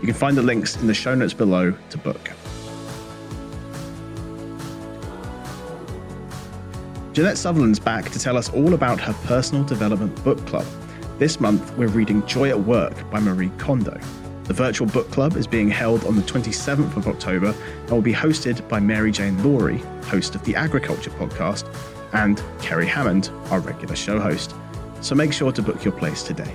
You 0.00 0.06
can 0.06 0.14
find 0.14 0.36
the 0.36 0.42
links 0.42 0.76
in 0.76 0.86
the 0.86 0.94
show 0.94 1.14
notes 1.14 1.34
below 1.34 1.74
to 1.90 1.98
book. 1.98 2.30
Janette 7.12 7.38
Sutherland's 7.38 7.80
back 7.80 8.08
to 8.10 8.18
tell 8.18 8.36
us 8.36 8.48
all 8.50 8.72
about 8.72 9.00
her 9.00 9.12
personal 9.24 9.64
development 9.64 10.22
book 10.22 10.44
club. 10.46 10.64
This 11.18 11.40
month, 11.40 11.76
we're 11.76 11.88
reading 11.88 12.24
Joy 12.26 12.48
at 12.48 12.60
Work 12.60 13.10
by 13.10 13.20
Marie 13.20 13.50
Kondo. 13.58 14.00
The 14.44 14.54
virtual 14.54 14.86
book 14.86 15.10
club 15.10 15.36
is 15.36 15.46
being 15.46 15.68
held 15.68 16.04
on 16.06 16.16
the 16.16 16.22
27th 16.22 16.96
of 16.96 17.08
October 17.08 17.54
and 17.82 17.90
will 17.90 18.00
be 18.00 18.12
hosted 18.12 18.66
by 18.68 18.80
Mary 18.80 19.12
Jane 19.12 19.42
Laurie, 19.44 19.78
host 20.04 20.34
of 20.34 20.42
the 20.44 20.56
Agriculture 20.56 21.10
podcast, 21.10 21.72
and 22.12 22.42
Kerry 22.60 22.86
Hammond, 22.86 23.30
our 23.50 23.60
regular 23.60 23.96
show 23.96 24.18
host. 24.20 24.54
So 25.00 25.14
make 25.14 25.32
sure 25.32 25.52
to 25.52 25.62
book 25.62 25.84
your 25.84 25.92
place 25.92 26.22
today. 26.22 26.52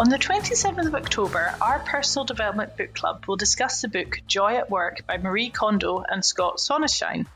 On 0.00 0.08
the 0.08 0.18
27th 0.18 0.86
of 0.86 0.94
October, 0.94 1.54
our 1.60 1.80
personal 1.80 2.24
development 2.24 2.76
book 2.78 2.94
club 2.94 3.26
will 3.26 3.36
discuss 3.36 3.82
the 3.82 3.88
book 3.88 4.20
Joy 4.26 4.56
at 4.56 4.70
Work 4.70 5.06
by 5.06 5.18
Marie 5.18 5.50
Kondo 5.50 6.02
and 6.08 6.24
Scott 6.24 6.56
Sonenshein. 6.56 7.26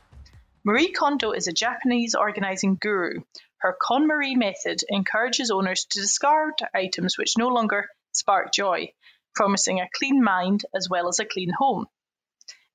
Marie 0.63 0.91
Kondo 0.91 1.31
is 1.31 1.47
a 1.47 1.53
Japanese 1.53 2.15
organizing 2.15 2.73
guru. 2.73 3.21
Her 3.57 3.77
KonMari 3.79 4.35
method 4.35 4.81
encourages 4.89 5.51
owners 5.51 5.85
to 5.91 6.01
discard 6.01 6.53
items 6.73 7.19
which 7.19 7.37
no 7.37 7.49
longer 7.49 7.87
spark 8.13 8.51
joy, 8.51 8.93
promising 9.35 9.79
a 9.79 9.89
clean 9.93 10.23
mind 10.23 10.65
as 10.73 10.89
well 10.89 11.07
as 11.07 11.19
a 11.19 11.25
clean 11.25 11.51
home. 11.55 11.85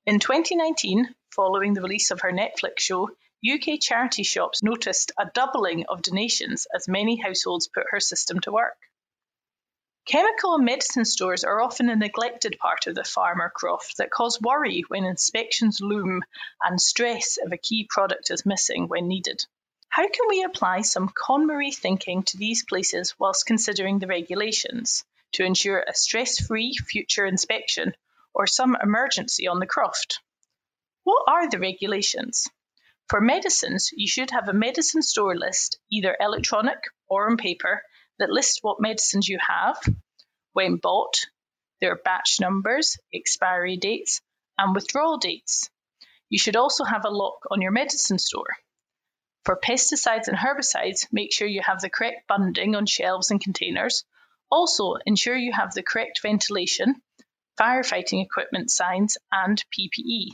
In 0.05 0.19
2019, 0.19 1.13
following 1.35 1.73
the 1.73 1.81
release 1.81 2.11
of 2.11 2.21
her 2.21 2.31
Netflix 2.31 2.79
show, 2.79 3.09
UK 3.43 3.79
charity 3.79 4.23
shops 4.23 4.61
noticed 4.61 5.11
a 5.17 5.25
doubling 5.25 5.85
of 5.87 6.03
donations 6.03 6.67
as 6.75 6.87
many 6.87 7.15
households 7.15 7.67
put 7.67 7.87
her 7.89 7.99
system 7.99 8.39
to 8.41 8.51
work. 8.51 8.77
Chemical 10.05 10.55
and 10.55 10.65
medicine 10.65 11.05
stores 11.05 11.43
are 11.43 11.61
often 11.61 11.89
a 11.89 11.95
neglected 11.95 12.57
part 12.59 12.85
of 12.85 12.95
the 12.95 13.03
farm 13.03 13.41
or 13.41 13.49
croft 13.49 13.97
that 13.97 14.11
cause 14.11 14.39
worry 14.41 14.81
when 14.87 15.05
inspections 15.05 15.79
loom 15.81 16.23
and 16.61 16.81
stress 16.81 17.37
if 17.37 17.51
a 17.51 17.57
key 17.57 17.87
product 17.89 18.29
is 18.29 18.45
missing 18.45 18.87
when 18.87 19.07
needed. 19.07 19.45
How 19.89 20.07
can 20.07 20.27
we 20.27 20.43
apply 20.43 20.81
some 20.81 21.09
KonMari 21.09 21.75
thinking 21.75 22.23
to 22.23 22.37
these 22.37 22.63
places 22.63 23.13
whilst 23.19 23.45
considering 23.45 23.99
the 23.99 24.07
regulations 24.07 25.03
to 25.33 25.43
ensure 25.43 25.79
a 25.79 25.93
stress 25.93 26.39
free 26.39 26.75
future 26.75 27.25
inspection 27.25 27.95
or 28.33 28.47
some 28.47 28.77
emergency 28.81 29.47
on 29.47 29.59
the 29.59 29.67
croft? 29.67 30.19
What 31.03 31.23
are 31.27 31.49
the 31.49 31.59
regulations? 31.59 32.47
For 33.09 33.19
medicines, 33.19 33.89
you 33.93 34.07
should 34.07 34.31
have 34.31 34.47
a 34.47 34.53
medicine 34.53 35.01
store 35.01 35.35
list, 35.35 35.79
either 35.91 36.15
electronic 36.19 36.79
or 37.09 37.29
on 37.29 37.37
paper, 37.37 37.83
that 38.19 38.29
lists 38.29 38.59
what 38.61 38.79
medicines 38.79 39.27
you 39.27 39.37
have, 39.39 39.77
when 40.53 40.77
bought, 40.77 41.25
their 41.81 41.95
batch 41.95 42.39
numbers, 42.39 42.97
expiry 43.13 43.75
dates, 43.75 44.21
and 44.57 44.73
withdrawal 44.73 45.17
dates. 45.17 45.69
You 46.29 46.39
should 46.39 46.55
also 46.55 46.85
have 46.85 47.03
a 47.03 47.09
lock 47.09 47.47
on 47.51 47.61
your 47.61 47.71
medicine 47.71 48.19
store. 48.19 48.55
For 49.43 49.57
pesticides 49.57 50.27
and 50.27 50.37
herbicides, 50.37 51.07
make 51.11 51.33
sure 51.33 51.47
you 51.47 51.61
have 51.61 51.81
the 51.81 51.89
correct 51.89 52.27
bunding 52.27 52.75
on 52.75 52.85
shelves 52.85 53.31
and 53.31 53.41
containers. 53.41 54.05
Also, 54.51 54.95
ensure 55.05 55.35
you 55.35 55.51
have 55.51 55.73
the 55.73 55.81
correct 55.83 56.21
ventilation, 56.21 57.01
firefighting 57.59 58.23
equipment 58.23 58.69
signs, 58.69 59.17
and 59.31 59.63
PPE. 59.71 60.29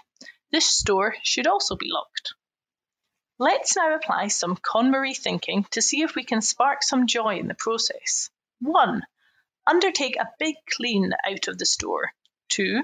This 0.51 0.65
store 0.65 1.15
should 1.23 1.47
also 1.47 1.75
be 1.75 1.89
locked. 1.89 2.33
Let's 3.39 3.75
now 3.75 3.93
apply 3.93 4.29
some 4.29 4.57
KonMari 4.57 5.15
thinking 5.15 5.65
to 5.69 5.81
see 5.81 6.01
if 6.01 6.15
we 6.15 6.23
can 6.23 6.41
spark 6.41 6.81
some 6.81 7.05
joy 7.05 7.37
in 7.37 7.47
the 7.47 7.53
process. 7.53 8.31
1. 8.61 9.03
Undertake 9.67 10.15
a 10.15 10.33
big 10.39 10.55
clean 10.75 11.13
out 11.23 11.47
of 11.47 11.59
the 11.59 11.65
store. 11.67 12.13
2. 12.49 12.81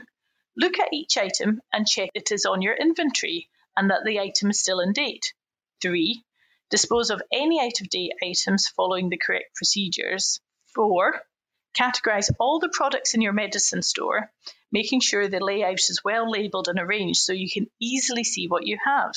Look 0.55 0.77
at 0.77 0.93
each 0.93 1.17
item 1.17 1.59
and 1.71 1.87
check 1.87 2.11
it 2.13 2.31
is 2.31 2.45
on 2.45 2.61
your 2.61 2.75
inventory 2.75 3.49
and 3.75 3.89
that 3.89 4.03
the 4.05 4.19
item 4.19 4.51
is 4.51 4.59
still 4.59 4.79
in 4.79 4.93
date. 4.93 5.33
3. 5.81 6.23
Dispose 6.69 7.09
of 7.09 7.23
any 7.31 7.59
out 7.59 7.81
of 7.81 7.89
date 7.89 8.13
items 8.21 8.67
following 8.67 9.09
the 9.09 9.17
correct 9.17 9.55
procedures. 9.55 10.39
4. 10.75 11.19
Categorize 11.73 12.29
all 12.39 12.59
the 12.59 12.69
products 12.69 13.15
in 13.15 13.21
your 13.21 13.33
medicine 13.33 13.81
store, 13.81 14.31
making 14.71 14.99
sure 14.99 15.27
the 15.27 15.43
layout 15.43 15.79
is 15.89 16.03
well 16.05 16.29
labelled 16.29 16.67
and 16.67 16.77
arranged 16.79 17.21
so 17.21 17.33
you 17.33 17.49
can 17.51 17.71
easily 17.79 18.23
see 18.23 18.47
what 18.47 18.67
you 18.67 18.77
have. 18.85 19.13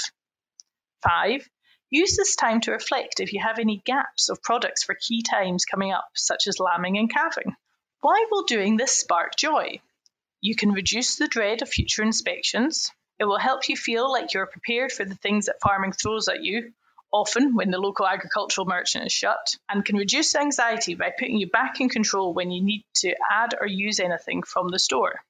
Five, 1.02 1.48
use 1.90 2.16
this 2.16 2.36
time 2.36 2.60
to 2.62 2.72
reflect 2.72 3.20
if 3.20 3.32
you 3.32 3.40
have 3.40 3.58
any 3.58 3.82
gaps 3.84 4.28
of 4.28 4.42
products 4.42 4.82
for 4.82 4.94
key 4.94 5.22
times 5.22 5.64
coming 5.64 5.92
up, 5.92 6.08
such 6.14 6.46
as 6.46 6.58
lambing 6.58 6.98
and 6.98 7.12
calving. 7.12 7.54
Why 8.00 8.26
will 8.30 8.44
doing 8.44 8.76
this 8.76 8.98
spark 8.98 9.36
joy? 9.36 9.80
You 10.40 10.54
can 10.54 10.72
reduce 10.72 11.16
the 11.16 11.28
dread 11.28 11.62
of 11.62 11.68
future 11.68 12.02
inspections. 12.02 12.90
It 13.18 13.24
will 13.24 13.38
help 13.38 13.68
you 13.68 13.76
feel 13.76 14.10
like 14.10 14.32
you're 14.32 14.46
prepared 14.46 14.92
for 14.92 15.04
the 15.04 15.14
things 15.14 15.46
that 15.46 15.60
farming 15.62 15.92
throws 15.92 16.28
at 16.28 16.44
you, 16.44 16.72
often 17.12 17.54
when 17.54 17.70
the 17.70 17.78
local 17.78 18.06
agricultural 18.06 18.66
merchant 18.66 19.06
is 19.06 19.12
shut, 19.12 19.56
and 19.68 19.84
can 19.84 19.96
reduce 19.96 20.34
anxiety 20.34 20.94
by 20.94 21.10
putting 21.18 21.38
you 21.38 21.48
back 21.48 21.80
in 21.80 21.88
control 21.88 22.34
when 22.34 22.50
you 22.50 22.62
need 22.62 22.84
to 22.96 23.14
add 23.30 23.54
or 23.60 23.66
use 23.66 24.00
anything 24.00 24.42
from 24.42 24.68
the 24.68 24.78
store. 24.78 25.20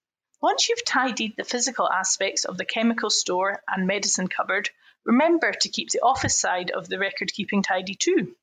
Once 0.43 0.69
you've 0.69 0.85
tidied 0.85 1.35
the 1.37 1.45
physical 1.45 1.89
aspects 1.89 2.45
of 2.45 2.57
the 2.59 2.65
chemical 2.65 3.09
store 3.09 3.63
and 3.69 3.87
medicine 3.87 4.29
cupboard, 4.29 4.69
Remember 5.07 5.53
to 5.53 5.69
keep 5.69 5.91
the 5.91 6.03
office 6.03 6.41
side 6.41 6.73
of 6.73 6.89
the 6.89 6.99
record 6.99 7.33
keeping 7.33 7.63
tidy 7.63 7.95
too. 7.95 8.35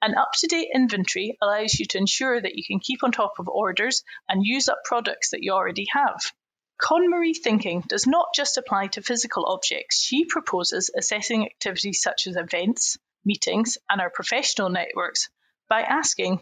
An 0.00 0.14
up 0.14 0.30
to 0.34 0.46
date 0.46 0.68
inventory 0.72 1.36
allows 1.42 1.74
you 1.74 1.84
to 1.86 1.98
ensure 1.98 2.40
that 2.40 2.54
you 2.54 2.62
can 2.64 2.78
keep 2.78 3.02
on 3.02 3.10
top 3.10 3.40
of 3.40 3.48
orders 3.48 4.04
and 4.28 4.46
use 4.46 4.68
up 4.68 4.84
products 4.84 5.30
that 5.30 5.42
you 5.42 5.50
already 5.50 5.84
have. 5.90 6.32
KonMari 6.80 7.36
thinking 7.36 7.80
does 7.88 8.06
not 8.06 8.28
just 8.36 8.56
apply 8.56 8.86
to 8.86 9.02
physical 9.02 9.46
objects. 9.46 10.00
She 10.00 10.24
proposes 10.26 10.92
assessing 10.96 11.44
activities 11.44 12.00
such 12.00 12.28
as 12.28 12.36
events, 12.36 12.96
meetings, 13.24 13.76
and 13.90 14.00
our 14.00 14.10
professional 14.10 14.68
networks 14.68 15.28
by 15.68 15.82
asking, 15.82 16.40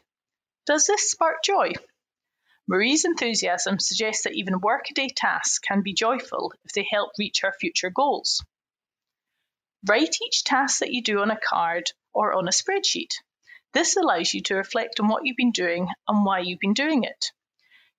Does 0.66 0.84
this 0.86 1.10
spark 1.10 1.42
joy? 1.42 1.72
Marie's 2.68 3.06
enthusiasm 3.06 3.78
suggests 3.78 4.24
that 4.24 4.34
even 4.34 4.60
workaday 4.60 5.08
tasks 5.08 5.58
can 5.58 5.80
be 5.80 5.94
joyful 5.94 6.52
if 6.66 6.72
they 6.72 6.86
help 6.90 7.12
reach 7.18 7.44
our 7.44 7.54
future 7.58 7.88
goals. 7.88 8.44
Write 9.86 10.16
each 10.22 10.44
task 10.44 10.78
that 10.80 10.92
you 10.92 11.02
do 11.02 11.20
on 11.20 11.30
a 11.30 11.38
card 11.38 11.92
or 12.14 12.32
on 12.32 12.48
a 12.48 12.52
spreadsheet. 12.52 13.10
This 13.74 13.96
allows 13.96 14.32
you 14.32 14.40
to 14.44 14.54
reflect 14.54 14.98
on 14.98 15.08
what 15.08 15.26
you've 15.26 15.36
been 15.36 15.50
doing 15.50 15.88
and 16.08 16.24
why 16.24 16.38
you've 16.38 16.60
been 16.60 16.72
doing 16.72 17.04
it. 17.04 17.32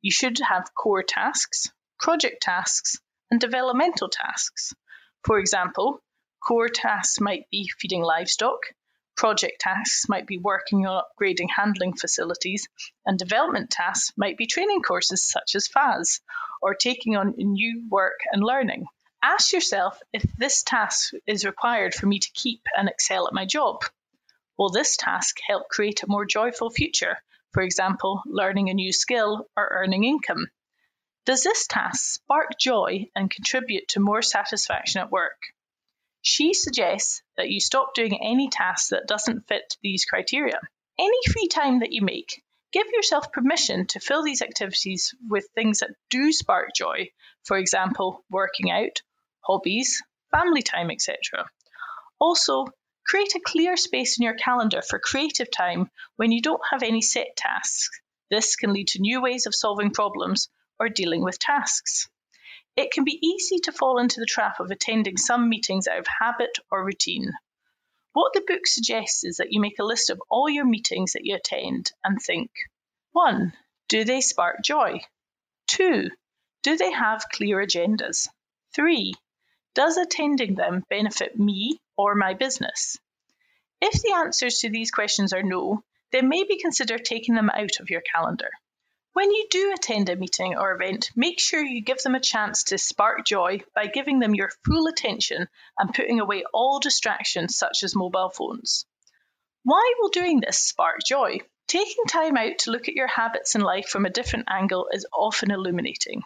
You 0.01 0.09
should 0.09 0.39
have 0.39 0.73
core 0.73 1.03
tasks, 1.03 1.67
project 1.99 2.41
tasks, 2.41 2.97
and 3.29 3.39
developmental 3.39 4.09
tasks. 4.09 4.73
For 5.23 5.37
example, 5.37 6.01
core 6.39 6.69
tasks 6.69 7.19
might 7.19 7.49
be 7.51 7.69
feeding 7.79 8.01
livestock, 8.01 8.61
project 9.15 9.59
tasks 9.59 10.09
might 10.09 10.25
be 10.25 10.39
working 10.39 10.87
on 10.87 11.03
upgrading 11.03 11.49
handling 11.55 11.95
facilities, 11.95 12.67
and 13.05 13.19
development 13.19 13.69
tasks 13.69 14.11
might 14.17 14.37
be 14.37 14.47
training 14.47 14.81
courses 14.81 15.23
such 15.23 15.53
as 15.53 15.67
FAS 15.67 16.19
or 16.63 16.73
taking 16.73 17.15
on 17.15 17.35
new 17.37 17.87
work 17.89 18.19
and 18.31 18.43
learning. 18.43 18.85
Ask 19.27 19.53
yourself 19.53 19.99
if 20.13 20.21
this 20.37 20.61
task 20.61 21.11
is 21.25 21.45
required 21.45 21.95
for 21.95 22.05
me 22.05 22.19
to 22.19 22.31
keep 22.35 22.61
and 22.77 22.87
excel 22.87 23.27
at 23.27 23.33
my 23.33 23.45
job. 23.45 23.83
Will 24.55 24.69
this 24.69 24.97
task 24.97 25.37
help 25.47 25.67
create 25.67 26.03
a 26.03 26.07
more 26.07 26.25
joyful 26.25 26.69
future, 26.69 27.17
for 27.51 27.63
example, 27.63 28.21
learning 28.27 28.69
a 28.69 28.75
new 28.75 28.93
skill 28.93 29.49
or 29.57 29.67
earning 29.71 30.03
income? 30.03 30.45
Does 31.25 31.41
this 31.41 31.65
task 31.65 32.13
spark 32.13 32.59
joy 32.59 33.09
and 33.15 33.31
contribute 33.31 33.87
to 33.89 33.99
more 33.99 34.21
satisfaction 34.21 35.01
at 35.01 35.09
work? 35.09 35.41
She 36.21 36.53
suggests 36.53 37.23
that 37.35 37.49
you 37.49 37.59
stop 37.59 37.95
doing 37.95 38.23
any 38.23 38.49
task 38.49 38.89
that 38.89 39.07
doesn't 39.07 39.47
fit 39.47 39.75
these 39.81 40.05
criteria. 40.05 40.59
Any 40.99 41.19
free 41.33 41.47
time 41.47 41.79
that 41.79 41.91
you 41.91 42.03
make, 42.03 42.43
give 42.71 42.87
yourself 42.93 43.31
permission 43.31 43.87
to 43.87 43.99
fill 43.99 44.21
these 44.21 44.43
activities 44.43 45.15
with 45.27 45.47
things 45.55 45.79
that 45.79 45.95
do 46.11 46.31
spark 46.31 46.75
joy, 46.75 47.09
for 47.43 47.57
example, 47.57 48.23
working 48.29 48.69
out 48.69 49.01
hobbies, 49.45 50.01
family 50.31 50.61
time, 50.61 50.91
etc. 50.91 51.45
Also, 52.19 52.65
create 53.05 53.35
a 53.35 53.41
clear 53.45 53.77
space 53.77 54.17
in 54.17 54.23
your 54.23 54.33
calendar 54.35 54.81
for 54.81 54.99
creative 54.99 55.51
time 55.51 55.89
when 56.15 56.31
you 56.31 56.41
don't 56.41 56.61
have 56.71 56.83
any 56.83 57.01
set 57.01 57.35
tasks. 57.35 58.01
This 58.31 58.55
can 58.55 58.73
lead 58.73 58.87
to 58.89 59.01
new 59.01 59.21
ways 59.21 59.45
of 59.45 59.53
solving 59.53 59.91
problems 59.91 60.49
or 60.79 60.89
dealing 60.89 61.23
with 61.23 61.39
tasks. 61.39 62.07
It 62.75 62.91
can 62.91 63.03
be 63.03 63.19
easy 63.21 63.59
to 63.59 63.71
fall 63.71 63.99
into 63.99 64.19
the 64.19 64.25
trap 64.25 64.59
of 64.59 64.71
attending 64.71 65.17
some 65.17 65.47
meetings 65.49 65.87
out 65.87 65.99
of 65.99 66.07
habit 66.07 66.57
or 66.71 66.83
routine. 66.83 67.31
What 68.13 68.33
the 68.33 68.43
book 68.47 68.65
suggests 68.65 69.23
is 69.23 69.37
that 69.37 69.51
you 69.51 69.61
make 69.61 69.79
a 69.79 69.83
list 69.83 70.09
of 70.09 70.21
all 70.29 70.49
your 70.49 70.65
meetings 70.65 71.13
that 71.13 71.25
you 71.25 71.35
attend 71.35 71.91
and 72.03 72.19
think 72.21 72.49
1. 73.11 73.53
Do 73.87 74.03
they 74.03 74.21
spark 74.21 74.63
joy? 74.63 75.01
2. 75.67 76.09
Do 76.63 76.77
they 76.77 76.91
have 76.91 77.29
clear 77.31 77.57
agendas? 77.57 78.27
3. 78.73 79.13
Does 79.75 79.97
attending 79.97 80.55
them 80.55 80.85
benefit 80.89 81.37
me 81.37 81.81
or 81.97 82.15
my 82.15 82.33
business? 82.33 82.97
If 83.81 84.01
the 84.01 84.13
answers 84.13 84.59
to 84.59 84.69
these 84.69 84.89
questions 84.89 85.33
are 85.33 85.43
no, 85.43 85.83
then 86.13 86.29
maybe 86.29 86.57
consider 86.57 86.97
taking 86.97 87.35
them 87.35 87.49
out 87.49 87.81
of 87.81 87.89
your 87.89 87.99
calendar. 87.99 88.49
When 89.11 89.31
you 89.31 89.47
do 89.49 89.73
attend 89.73 90.07
a 90.07 90.15
meeting 90.15 90.55
or 90.55 90.73
event, 90.73 91.11
make 91.13 91.41
sure 91.41 91.61
you 91.61 91.81
give 91.81 92.01
them 92.01 92.15
a 92.15 92.21
chance 92.21 92.63
to 92.65 92.77
spark 92.77 93.25
joy 93.25 93.63
by 93.73 93.87
giving 93.87 94.19
them 94.19 94.33
your 94.33 94.49
full 94.65 94.87
attention 94.87 95.49
and 95.77 95.93
putting 95.93 96.21
away 96.21 96.45
all 96.53 96.79
distractions 96.79 97.57
such 97.57 97.83
as 97.83 97.97
mobile 97.97 98.29
phones. 98.29 98.85
Why 99.63 99.93
will 99.99 100.09
doing 100.09 100.39
this 100.39 100.57
spark 100.57 101.01
joy? 101.05 101.39
Taking 101.67 102.05
time 102.07 102.37
out 102.37 102.59
to 102.59 102.71
look 102.71 102.87
at 102.87 102.95
your 102.95 103.07
habits 103.07 103.55
in 103.55 103.61
life 103.61 103.89
from 103.89 104.05
a 104.05 104.09
different 104.09 104.45
angle 104.49 104.87
is 104.93 105.05
often 105.11 105.51
illuminating. 105.51 106.23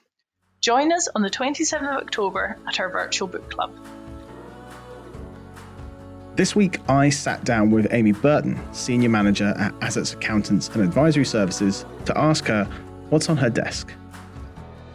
Join 0.62 0.92
us 0.92 1.08
on 1.16 1.22
the 1.22 1.30
27th 1.30 1.82
of 1.82 2.04
October 2.04 2.58
at 2.68 2.80
our 2.82 2.90
virtual 2.90 3.30
book 3.30 3.50
club. 3.50 3.72
This 6.36 6.54
week, 6.56 6.80
I 6.90 7.10
sat 7.10 7.46
down 7.46 7.72
with 7.72 7.88
Amy 7.92 8.12
Burton, 8.12 8.60
Senior 8.74 9.10
Manager 9.10 9.54
at 9.58 9.74
Azets 9.80 10.14
Accountants 10.14 10.68
and 10.70 10.84
Advisory 10.84 11.26
Services, 11.26 11.86
to 12.06 12.18
ask 12.18 12.46
her 12.46 12.66
what's 13.10 13.30
on 13.30 13.38
her 13.38 13.50
desk. 13.50 13.94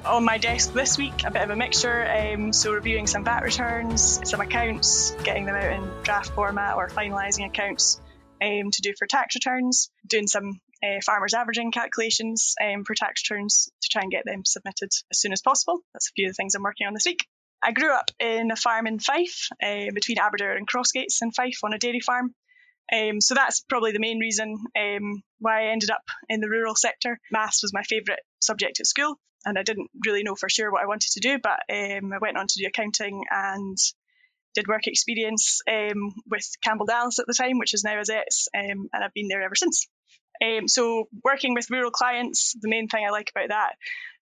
On 0.04 0.22
my 0.22 0.36
desk 0.36 0.74
this 0.74 0.98
week, 0.98 1.24
a 1.24 1.30
bit 1.30 1.42
of 1.42 1.50
a 1.50 1.56
mixture. 1.56 2.06
Um, 2.06 2.52
so, 2.52 2.72
reviewing 2.72 3.06
some 3.06 3.24
VAT 3.24 3.42
returns, 3.42 4.20
some 4.28 4.42
accounts, 4.42 5.12
getting 5.22 5.46
them 5.46 5.56
out 5.56 5.72
in 5.72 6.02
draft 6.02 6.30
format 6.32 6.76
or 6.76 6.88
finalising 6.88 7.46
accounts 7.46 8.00
um, 8.42 8.70
to 8.70 8.82
do 8.82 8.92
for 8.98 9.06
tax 9.06 9.34
returns, 9.34 9.90
doing 10.06 10.26
some 10.26 10.60
uh, 10.84 11.00
farmers 11.04 11.34
averaging 11.34 11.72
calculations 11.72 12.54
um, 12.62 12.84
for 12.84 12.94
tax 12.94 13.22
returns 13.28 13.68
to 13.82 13.88
try 13.90 14.02
and 14.02 14.10
get 14.10 14.24
them 14.24 14.44
submitted 14.44 14.90
as 15.10 15.18
soon 15.18 15.32
as 15.32 15.42
possible. 15.42 15.80
That's 15.92 16.08
a 16.08 16.12
few 16.14 16.26
of 16.26 16.30
the 16.30 16.34
things 16.34 16.54
I'm 16.54 16.62
working 16.62 16.86
on 16.86 16.94
this 16.94 17.06
week. 17.06 17.26
I 17.62 17.72
grew 17.72 17.92
up 17.94 18.10
in 18.20 18.50
a 18.50 18.56
farm 18.56 18.86
in 18.86 18.98
Fife, 18.98 19.48
uh, 19.62 19.86
between 19.94 20.18
Aberdour 20.18 20.52
and 20.52 20.68
Crossgates 20.68 21.22
in 21.22 21.30
Fife 21.30 21.60
on 21.64 21.72
a 21.72 21.78
dairy 21.78 22.00
farm. 22.00 22.34
Um, 22.92 23.20
so 23.22 23.34
that's 23.34 23.60
probably 23.62 23.92
the 23.92 24.00
main 24.00 24.18
reason 24.18 24.58
um, 24.78 25.22
why 25.38 25.62
I 25.62 25.72
ended 25.72 25.90
up 25.90 26.02
in 26.28 26.40
the 26.40 26.50
rural 26.50 26.74
sector. 26.74 27.18
Maths 27.30 27.62
was 27.62 27.72
my 27.72 27.82
favourite 27.82 28.20
subject 28.40 28.80
at 28.80 28.86
school, 28.86 29.18
and 29.46 29.58
I 29.58 29.62
didn't 29.62 29.90
really 30.04 30.22
know 30.22 30.34
for 30.34 30.50
sure 30.50 30.70
what 30.70 30.82
I 30.82 30.86
wanted 30.86 31.10
to 31.12 31.20
do, 31.20 31.38
but 31.42 31.60
um, 31.72 32.12
I 32.12 32.18
went 32.20 32.36
on 32.36 32.46
to 32.46 32.58
do 32.58 32.66
accounting 32.66 33.24
and 33.30 33.78
did 34.54 34.68
work 34.68 34.86
experience 34.86 35.60
um, 35.68 36.14
with 36.30 36.46
Campbell 36.62 36.86
Dallas 36.86 37.18
at 37.18 37.26
the 37.26 37.34
time, 37.34 37.58
which 37.58 37.72
is 37.72 37.84
now 37.84 38.00
Azets, 38.00 38.48
um, 38.54 38.88
and 38.92 39.02
I've 39.02 39.14
been 39.14 39.28
there 39.28 39.42
ever 39.42 39.56
since. 39.56 39.88
Um, 40.44 40.68
so 40.68 41.08
working 41.24 41.54
with 41.54 41.70
rural 41.70 41.90
clients, 41.90 42.54
the 42.60 42.68
main 42.68 42.88
thing 42.88 43.04
I 43.06 43.10
like 43.10 43.30
about 43.34 43.48
that 43.48 43.74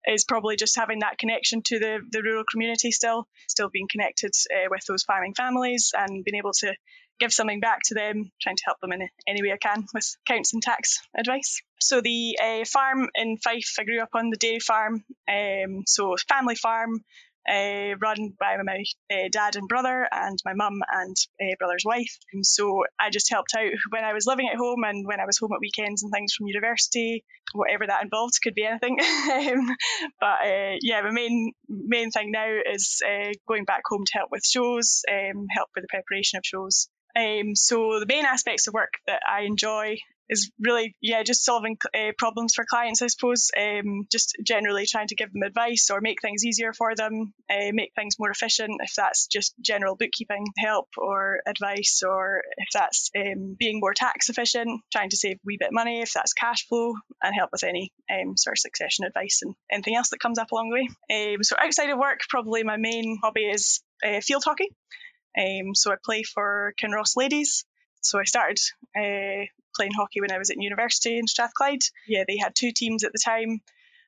is 0.07 0.25
probably 0.25 0.57
just 0.57 0.77
having 0.77 1.01
that 1.01 1.19
connection 1.19 1.63
to 1.63 1.79
the, 1.79 1.99
the 2.11 2.23
rural 2.23 2.45
community 2.51 2.91
still, 2.91 3.27
still 3.49 3.69
being 3.69 3.89
connected 3.91 4.33
uh, 4.53 4.69
with 4.71 4.85
those 4.87 5.05
farming 5.05 5.35
families 5.35 5.93
and 5.97 6.25
being 6.25 6.39
able 6.39 6.53
to 6.53 6.75
give 7.21 7.33
something 7.33 7.61
back 7.61 7.79
to 7.85 7.95
them, 7.95 8.33
trying 8.41 8.57
to 8.57 8.65
help 8.67 8.81
them 8.81 8.93
in 8.93 9.09
any 9.29 9.43
way 9.43 9.53
I 9.53 9.57
can 9.57 9.87
with 9.95 10.17
accounts 10.27 10.53
and 10.55 10.63
tax 10.63 10.99
advice. 11.17 11.63
So 11.81 12.01
the 12.01 12.39
uh, 12.43 12.65
farm 12.65 13.09
in 13.15 13.37
Fife, 13.39 13.77
I 13.79 13.85
grew 13.85 14.03
up 14.03 14.11
on 14.15 14.31
the 14.31 14.37
dairy 14.37 14.59
farm, 14.61 15.05
um, 15.29 15.85
so 15.87 16.17
family 16.29 16.57
farm, 16.57 17.05
uh, 17.49 17.97
run 18.01 18.33
by 18.39 18.57
my 18.63 18.85
uh, 19.13 19.29
dad 19.31 19.57
and 19.57 19.69
brother 19.69 20.07
and 20.11 20.39
my 20.45 20.55
mum 20.55 20.81
and 20.91 21.17
uh, 21.41 21.55
brother's 21.59 21.85
wife. 21.85 22.17
And 22.33 22.45
so 22.45 22.85
I 23.01 23.11
just 23.11 23.31
helped 23.31 23.55
out 23.57 23.71
when 23.91 24.05
I 24.05 24.13
was 24.13 24.27
living 24.27 24.49
at 24.49 24.59
home 24.59 24.85
and 24.85 25.07
when 25.07 25.21
I 25.21 25.27
was 25.27 25.39
home 25.39 25.53
at 25.53 25.61
weekends 25.61 26.03
and 26.03 26.13
things 26.13 26.35
from 26.35 26.47
university, 26.47 27.25
whatever 27.53 27.87
that 27.87 28.03
involved, 28.03 28.35
could 28.43 28.55
be 28.55 28.65
anything. 28.65 28.99
um, 29.33 29.77
but 30.21 30.47
uh, 30.47 30.77
yeah, 30.81 31.03
the 31.03 31.13
main 31.13 31.53
main 31.69 32.11
thing 32.11 32.31
now 32.31 32.49
is 32.73 33.01
uh, 33.07 33.33
going 33.49 33.65
back 33.65 33.83
home 33.87 34.05
to 34.07 34.13
help 34.19 34.31
with 34.31 34.45
shows, 34.45 35.03
um, 35.11 35.47
help 35.55 35.69
with 35.75 35.83
the 35.83 35.89
preparation 35.89 36.39
of 36.39 36.45
shows. 36.45 36.89
Um, 37.15 37.55
so 37.55 38.01
the 38.01 38.07
main 38.07 38.25
aspects 38.25 38.67
of 38.69 38.75
work 38.75 38.95
that 39.07 39.21
I 39.29 39.43
enjoy 39.43 39.99
is 40.29 40.51
really 40.61 40.95
yeah 41.01 41.23
just 41.23 41.45
solving 41.45 41.77
uh, 41.95 42.13
problems 42.19 42.55
for 42.55 42.65
clients 42.69 43.03
i 43.03 43.07
suppose 43.07 43.51
um, 43.59 44.07
just 44.11 44.37
generally 44.45 44.87
trying 44.87 45.09
to 45.09 45.15
give 45.15 45.33
them 45.33 45.43
advice 45.43 45.91
or 45.91 46.01
make 46.01 46.21
things 46.23 46.45
easier 46.45 46.73
for 46.73 46.95
them 46.95 47.33
uh, 47.51 47.71
make 47.73 47.93
things 47.95 48.19
more 48.19 48.31
efficient 48.31 48.81
if 48.83 48.93
that's 48.95 49.27
just 49.27 49.55
general 49.61 49.97
bookkeeping 49.97 50.47
help 50.59 50.89
or 50.97 51.41
advice 51.47 52.03
or 52.07 52.43
if 52.57 52.69
that's 52.73 53.11
um, 53.17 53.57
being 53.59 53.81
more 53.81 53.95
tax 53.95 54.29
efficient 54.29 54.81
trying 54.93 55.11
to 55.11 55.17
save 55.17 55.37
a 55.37 55.45
wee 55.45 55.59
bit 55.59 55.73
money 55.73 56.01
if 56.01 56.13
that's 56.13 56.33
cash 56.33 56.67
flow 56.69 56.95
and 57.23 57.35
help 57.35 57.51
with 57.53 57.65
any 57.65 57.93
um, 58.11 58.37
sort 58.37 58.55
of 58.55 58.61
succession 58.61 59.05
advice 59.05 59.41
and 59.43 59.55
anything 59.71 59.97
else 59.97 60.11
that 60.11 60.21
comes 60.21 60.39
up 60.39 60.53
along 60.53 60.71
the 60.71 60.75
way 60.75 61.35
um, 61.35 61.43
so 61.43 61.57
outside 61.59 61.91
of 61.91 61.99
work 61.99 62.21
probably 62.29 62.63
my 62.63 62.77
main 62.77 63.19
hobby 63.23 63.43
is 63.43 63.83
uh, 64.05 64.21
field 64.21 64.43
hockey 64.45 64.69
um, 65.39 65.75
so 65.75 65.93
I 65.93 65.97
play 66.03 66.23
for 66.23 66.75
Kinross 66.81 67.17
Ladies. 67.17 67.65
So 68.01 68.19
I 68.19 68.25
started 68.25 68.59
uh, 68.97 69.47
playing 69.75 69.93
hockey 69.97 70.21
when 70.21 70.33
I 70.33 70.39
was 70.39 70.51
at 70.51 70.57
university 70.61 71.19
in 71.19 71.27
Strathclyde. 71.27 71.83
Yeah, 72.07 72.25
they 72.27 72.37
had 72.37 72.55
two 72.55 72.73
teams 72.73 73.05
at 73.05 73.13
the 73.13 73.23
time. 73.25 73.61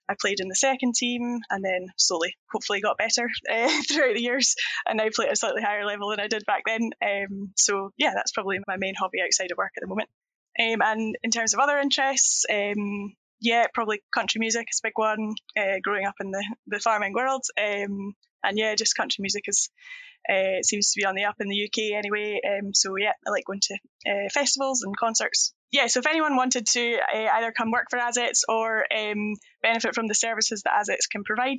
I 0.09 0.15
played 0.21 0.41
in 0.41 0.49
the 0.49 0.55
second 0.55 0.95
team 0.95 1.41
and 1.51 1.65
then 1.65 1.87
slowly, 1.97 2.37
hopefully, 2.53 2.81
got 2.81 2.99
better 2.99 3.29
uh, 3.51 3.83
throughout 3.89 4.15
the 4.15 4.23
years 4.23 4.55
and 4.87 4.99
now 4.99 5.09
play 5.15 5.27
at 5.27 5.33
a 5.33 5.37
slightly 5.37 5.63
higher 5.63 5.87
level 5.87 6.11
than 6.11 6.21
I 6.21 6.29
did 6.29 6.45
back 6.47 6.63
then. 6.67 6.91
Um, 7.03 7.53
so, 7.57 7.91
yeah, 7.97 8.13
that's 8.15 8.33
probably 8.33 8.59
my 8.67 8.77
main 8.77 8.95
hobby 8.95 9.23
outside 9.25 9.51
of 9.51 9.59
work 9.59 9.73
at 9.77 9.81
the 9.81 9.89
moment. 9.89 10.09
Um, 10.61 10.83
and 10.83 11.17
in 11.23 11.31
terms 11.31 11.55
of 11.55 11.61
other 11.61 11.79
interests, 11.79 12.45
um, 12.53 13.15
yeah, 13.41 13.67
probably 13.73 14.03
country 14.13 14.39
music 14.39 14.69
is 14.71 14.81
a 14.83 14.89
big 14.89 14.97
one. 14.97 15.35
Uh, 15.59 15.79
growing 15.83 16.07
up 16.07 16.15
in 16.21 16.31
the, 16.31 16.45
the 16.67 16.81
farming 16.81 17.15
world, 17.15 17.43
um, 17.59 18.15
and 18.45 18.59
yeah, 18.59 18.75
just 18.75 18.97
country 18.97 19.23
music 19.23 19.45
is 19.49 19.71
uh, 20.29 20.63
seems 20.63 20.93
to 20.93 21.01
be 21.01 21.05
on 21.05 21.15
the 21.15 21.25
up 21.25 21.37
in 21.41 21.49
the 21.49 21.65
UK 21.65 21.97
anyway. 21.97 22.41
Um, 22.47 22.73
so 22.73 22.97
yeah, 22.97 23.13
I 23.27 23.31
like 23.31 23.45
going 23.45 23.61
to 23.61 23.75
uh, 24.09 24.29
festivals 24.33 24.83
and 24.83 24.97
concerts. 24.97 25.53
Yeah, 25.71 25.89
so 25.89 25.99
if 25.99 26.07
anyone 26.07 26.37
wanted 26.37 26.67
to 26.67 26.99
uh, 26.99 27.29
either 27.35 27.51
come 27.51 27.73
work 27.73 27.87
for 27.91 27.99
Azets 27.99 28.43
or 28.49 28.85
um, 28.97 29.35
benefit 29.61 29.95
from 29.95 30.07
the 30.07 30.15
services 30.15 30.63
that 30.63 30.73
Azets 30.73 31.11
can 31.11 31.25
provide, 31.25 31.59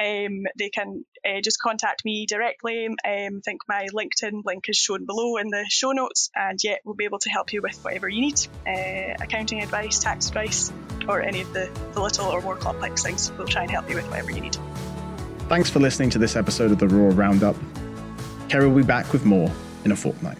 um, 0.00 0.44
they 0.56 0.70
can 0.70 1.04
just 1.42 1.58
contact 1.60 2.04
me 2.04 2.24
directly. 2.26 2.86
Um, 2.86 2.96
I 3.04 3.28
think 3.44 3.62
my 3.68 3.88
LinkedIn 3.92 4.42
link 4.44 4.64
is 4.68 4.76
shown 4.76 5.06
below 5.06 5.38
in 5.38 5.48
the 5.48 5.66
show 5.68 5.90
notes, 5.90 6.30
and 6.36 6.58
yeah, 6.62 6.76
we'll 6.84 6.94
be 6.94 7.04
able 7.04 7.18
to 7.20 7.30
help 7.30 7.52
you 7.52 7.60
with 7.60 7.82
whatever 7.82 8.08
you 8.08 8.20
need 8.20 8.38
accounting 9.20 9.60
advice, 9.60 9.98
tax 9.98 10.28
advice, 10.28 10.72
or 11.08 11.20
any 11.20 11.40
of 11.40 11.52
the, 11.52 11.68
the 11.94 12.00
little 12.00 12.26
or 12.26 12.40
more 12.40 12.56
complex 12.56 13.02
things. 13.02 13.32
We'll 13.36 13.48
try 13.48 13.62
and 13.62 13.70
help 13.70 13.88
you 13.90 13.96
with 13.96 14.08
whatever 14.08 14.30
you 14.30 14.40
need. 14.40 14.56
Thanks 15.48 15.70
for 15.70 15.78
listening 15.78 16.10
to 16.10 16.18
this 16.18 16.36
episode 16.36 16.72
of 16.72 16.78
the 16.78 16.86
Rural 16.86 17.12
Roundup. 17.12 17.56
Kerry 18.50 18.68
will 18.68 18.76
be 18.76 18.82
back 18.82 19.10
with 19.14 19.24
more 19.24 19.50
in 19.86 19.92
a 19.92 19.96
fortnight. 19.96 20.36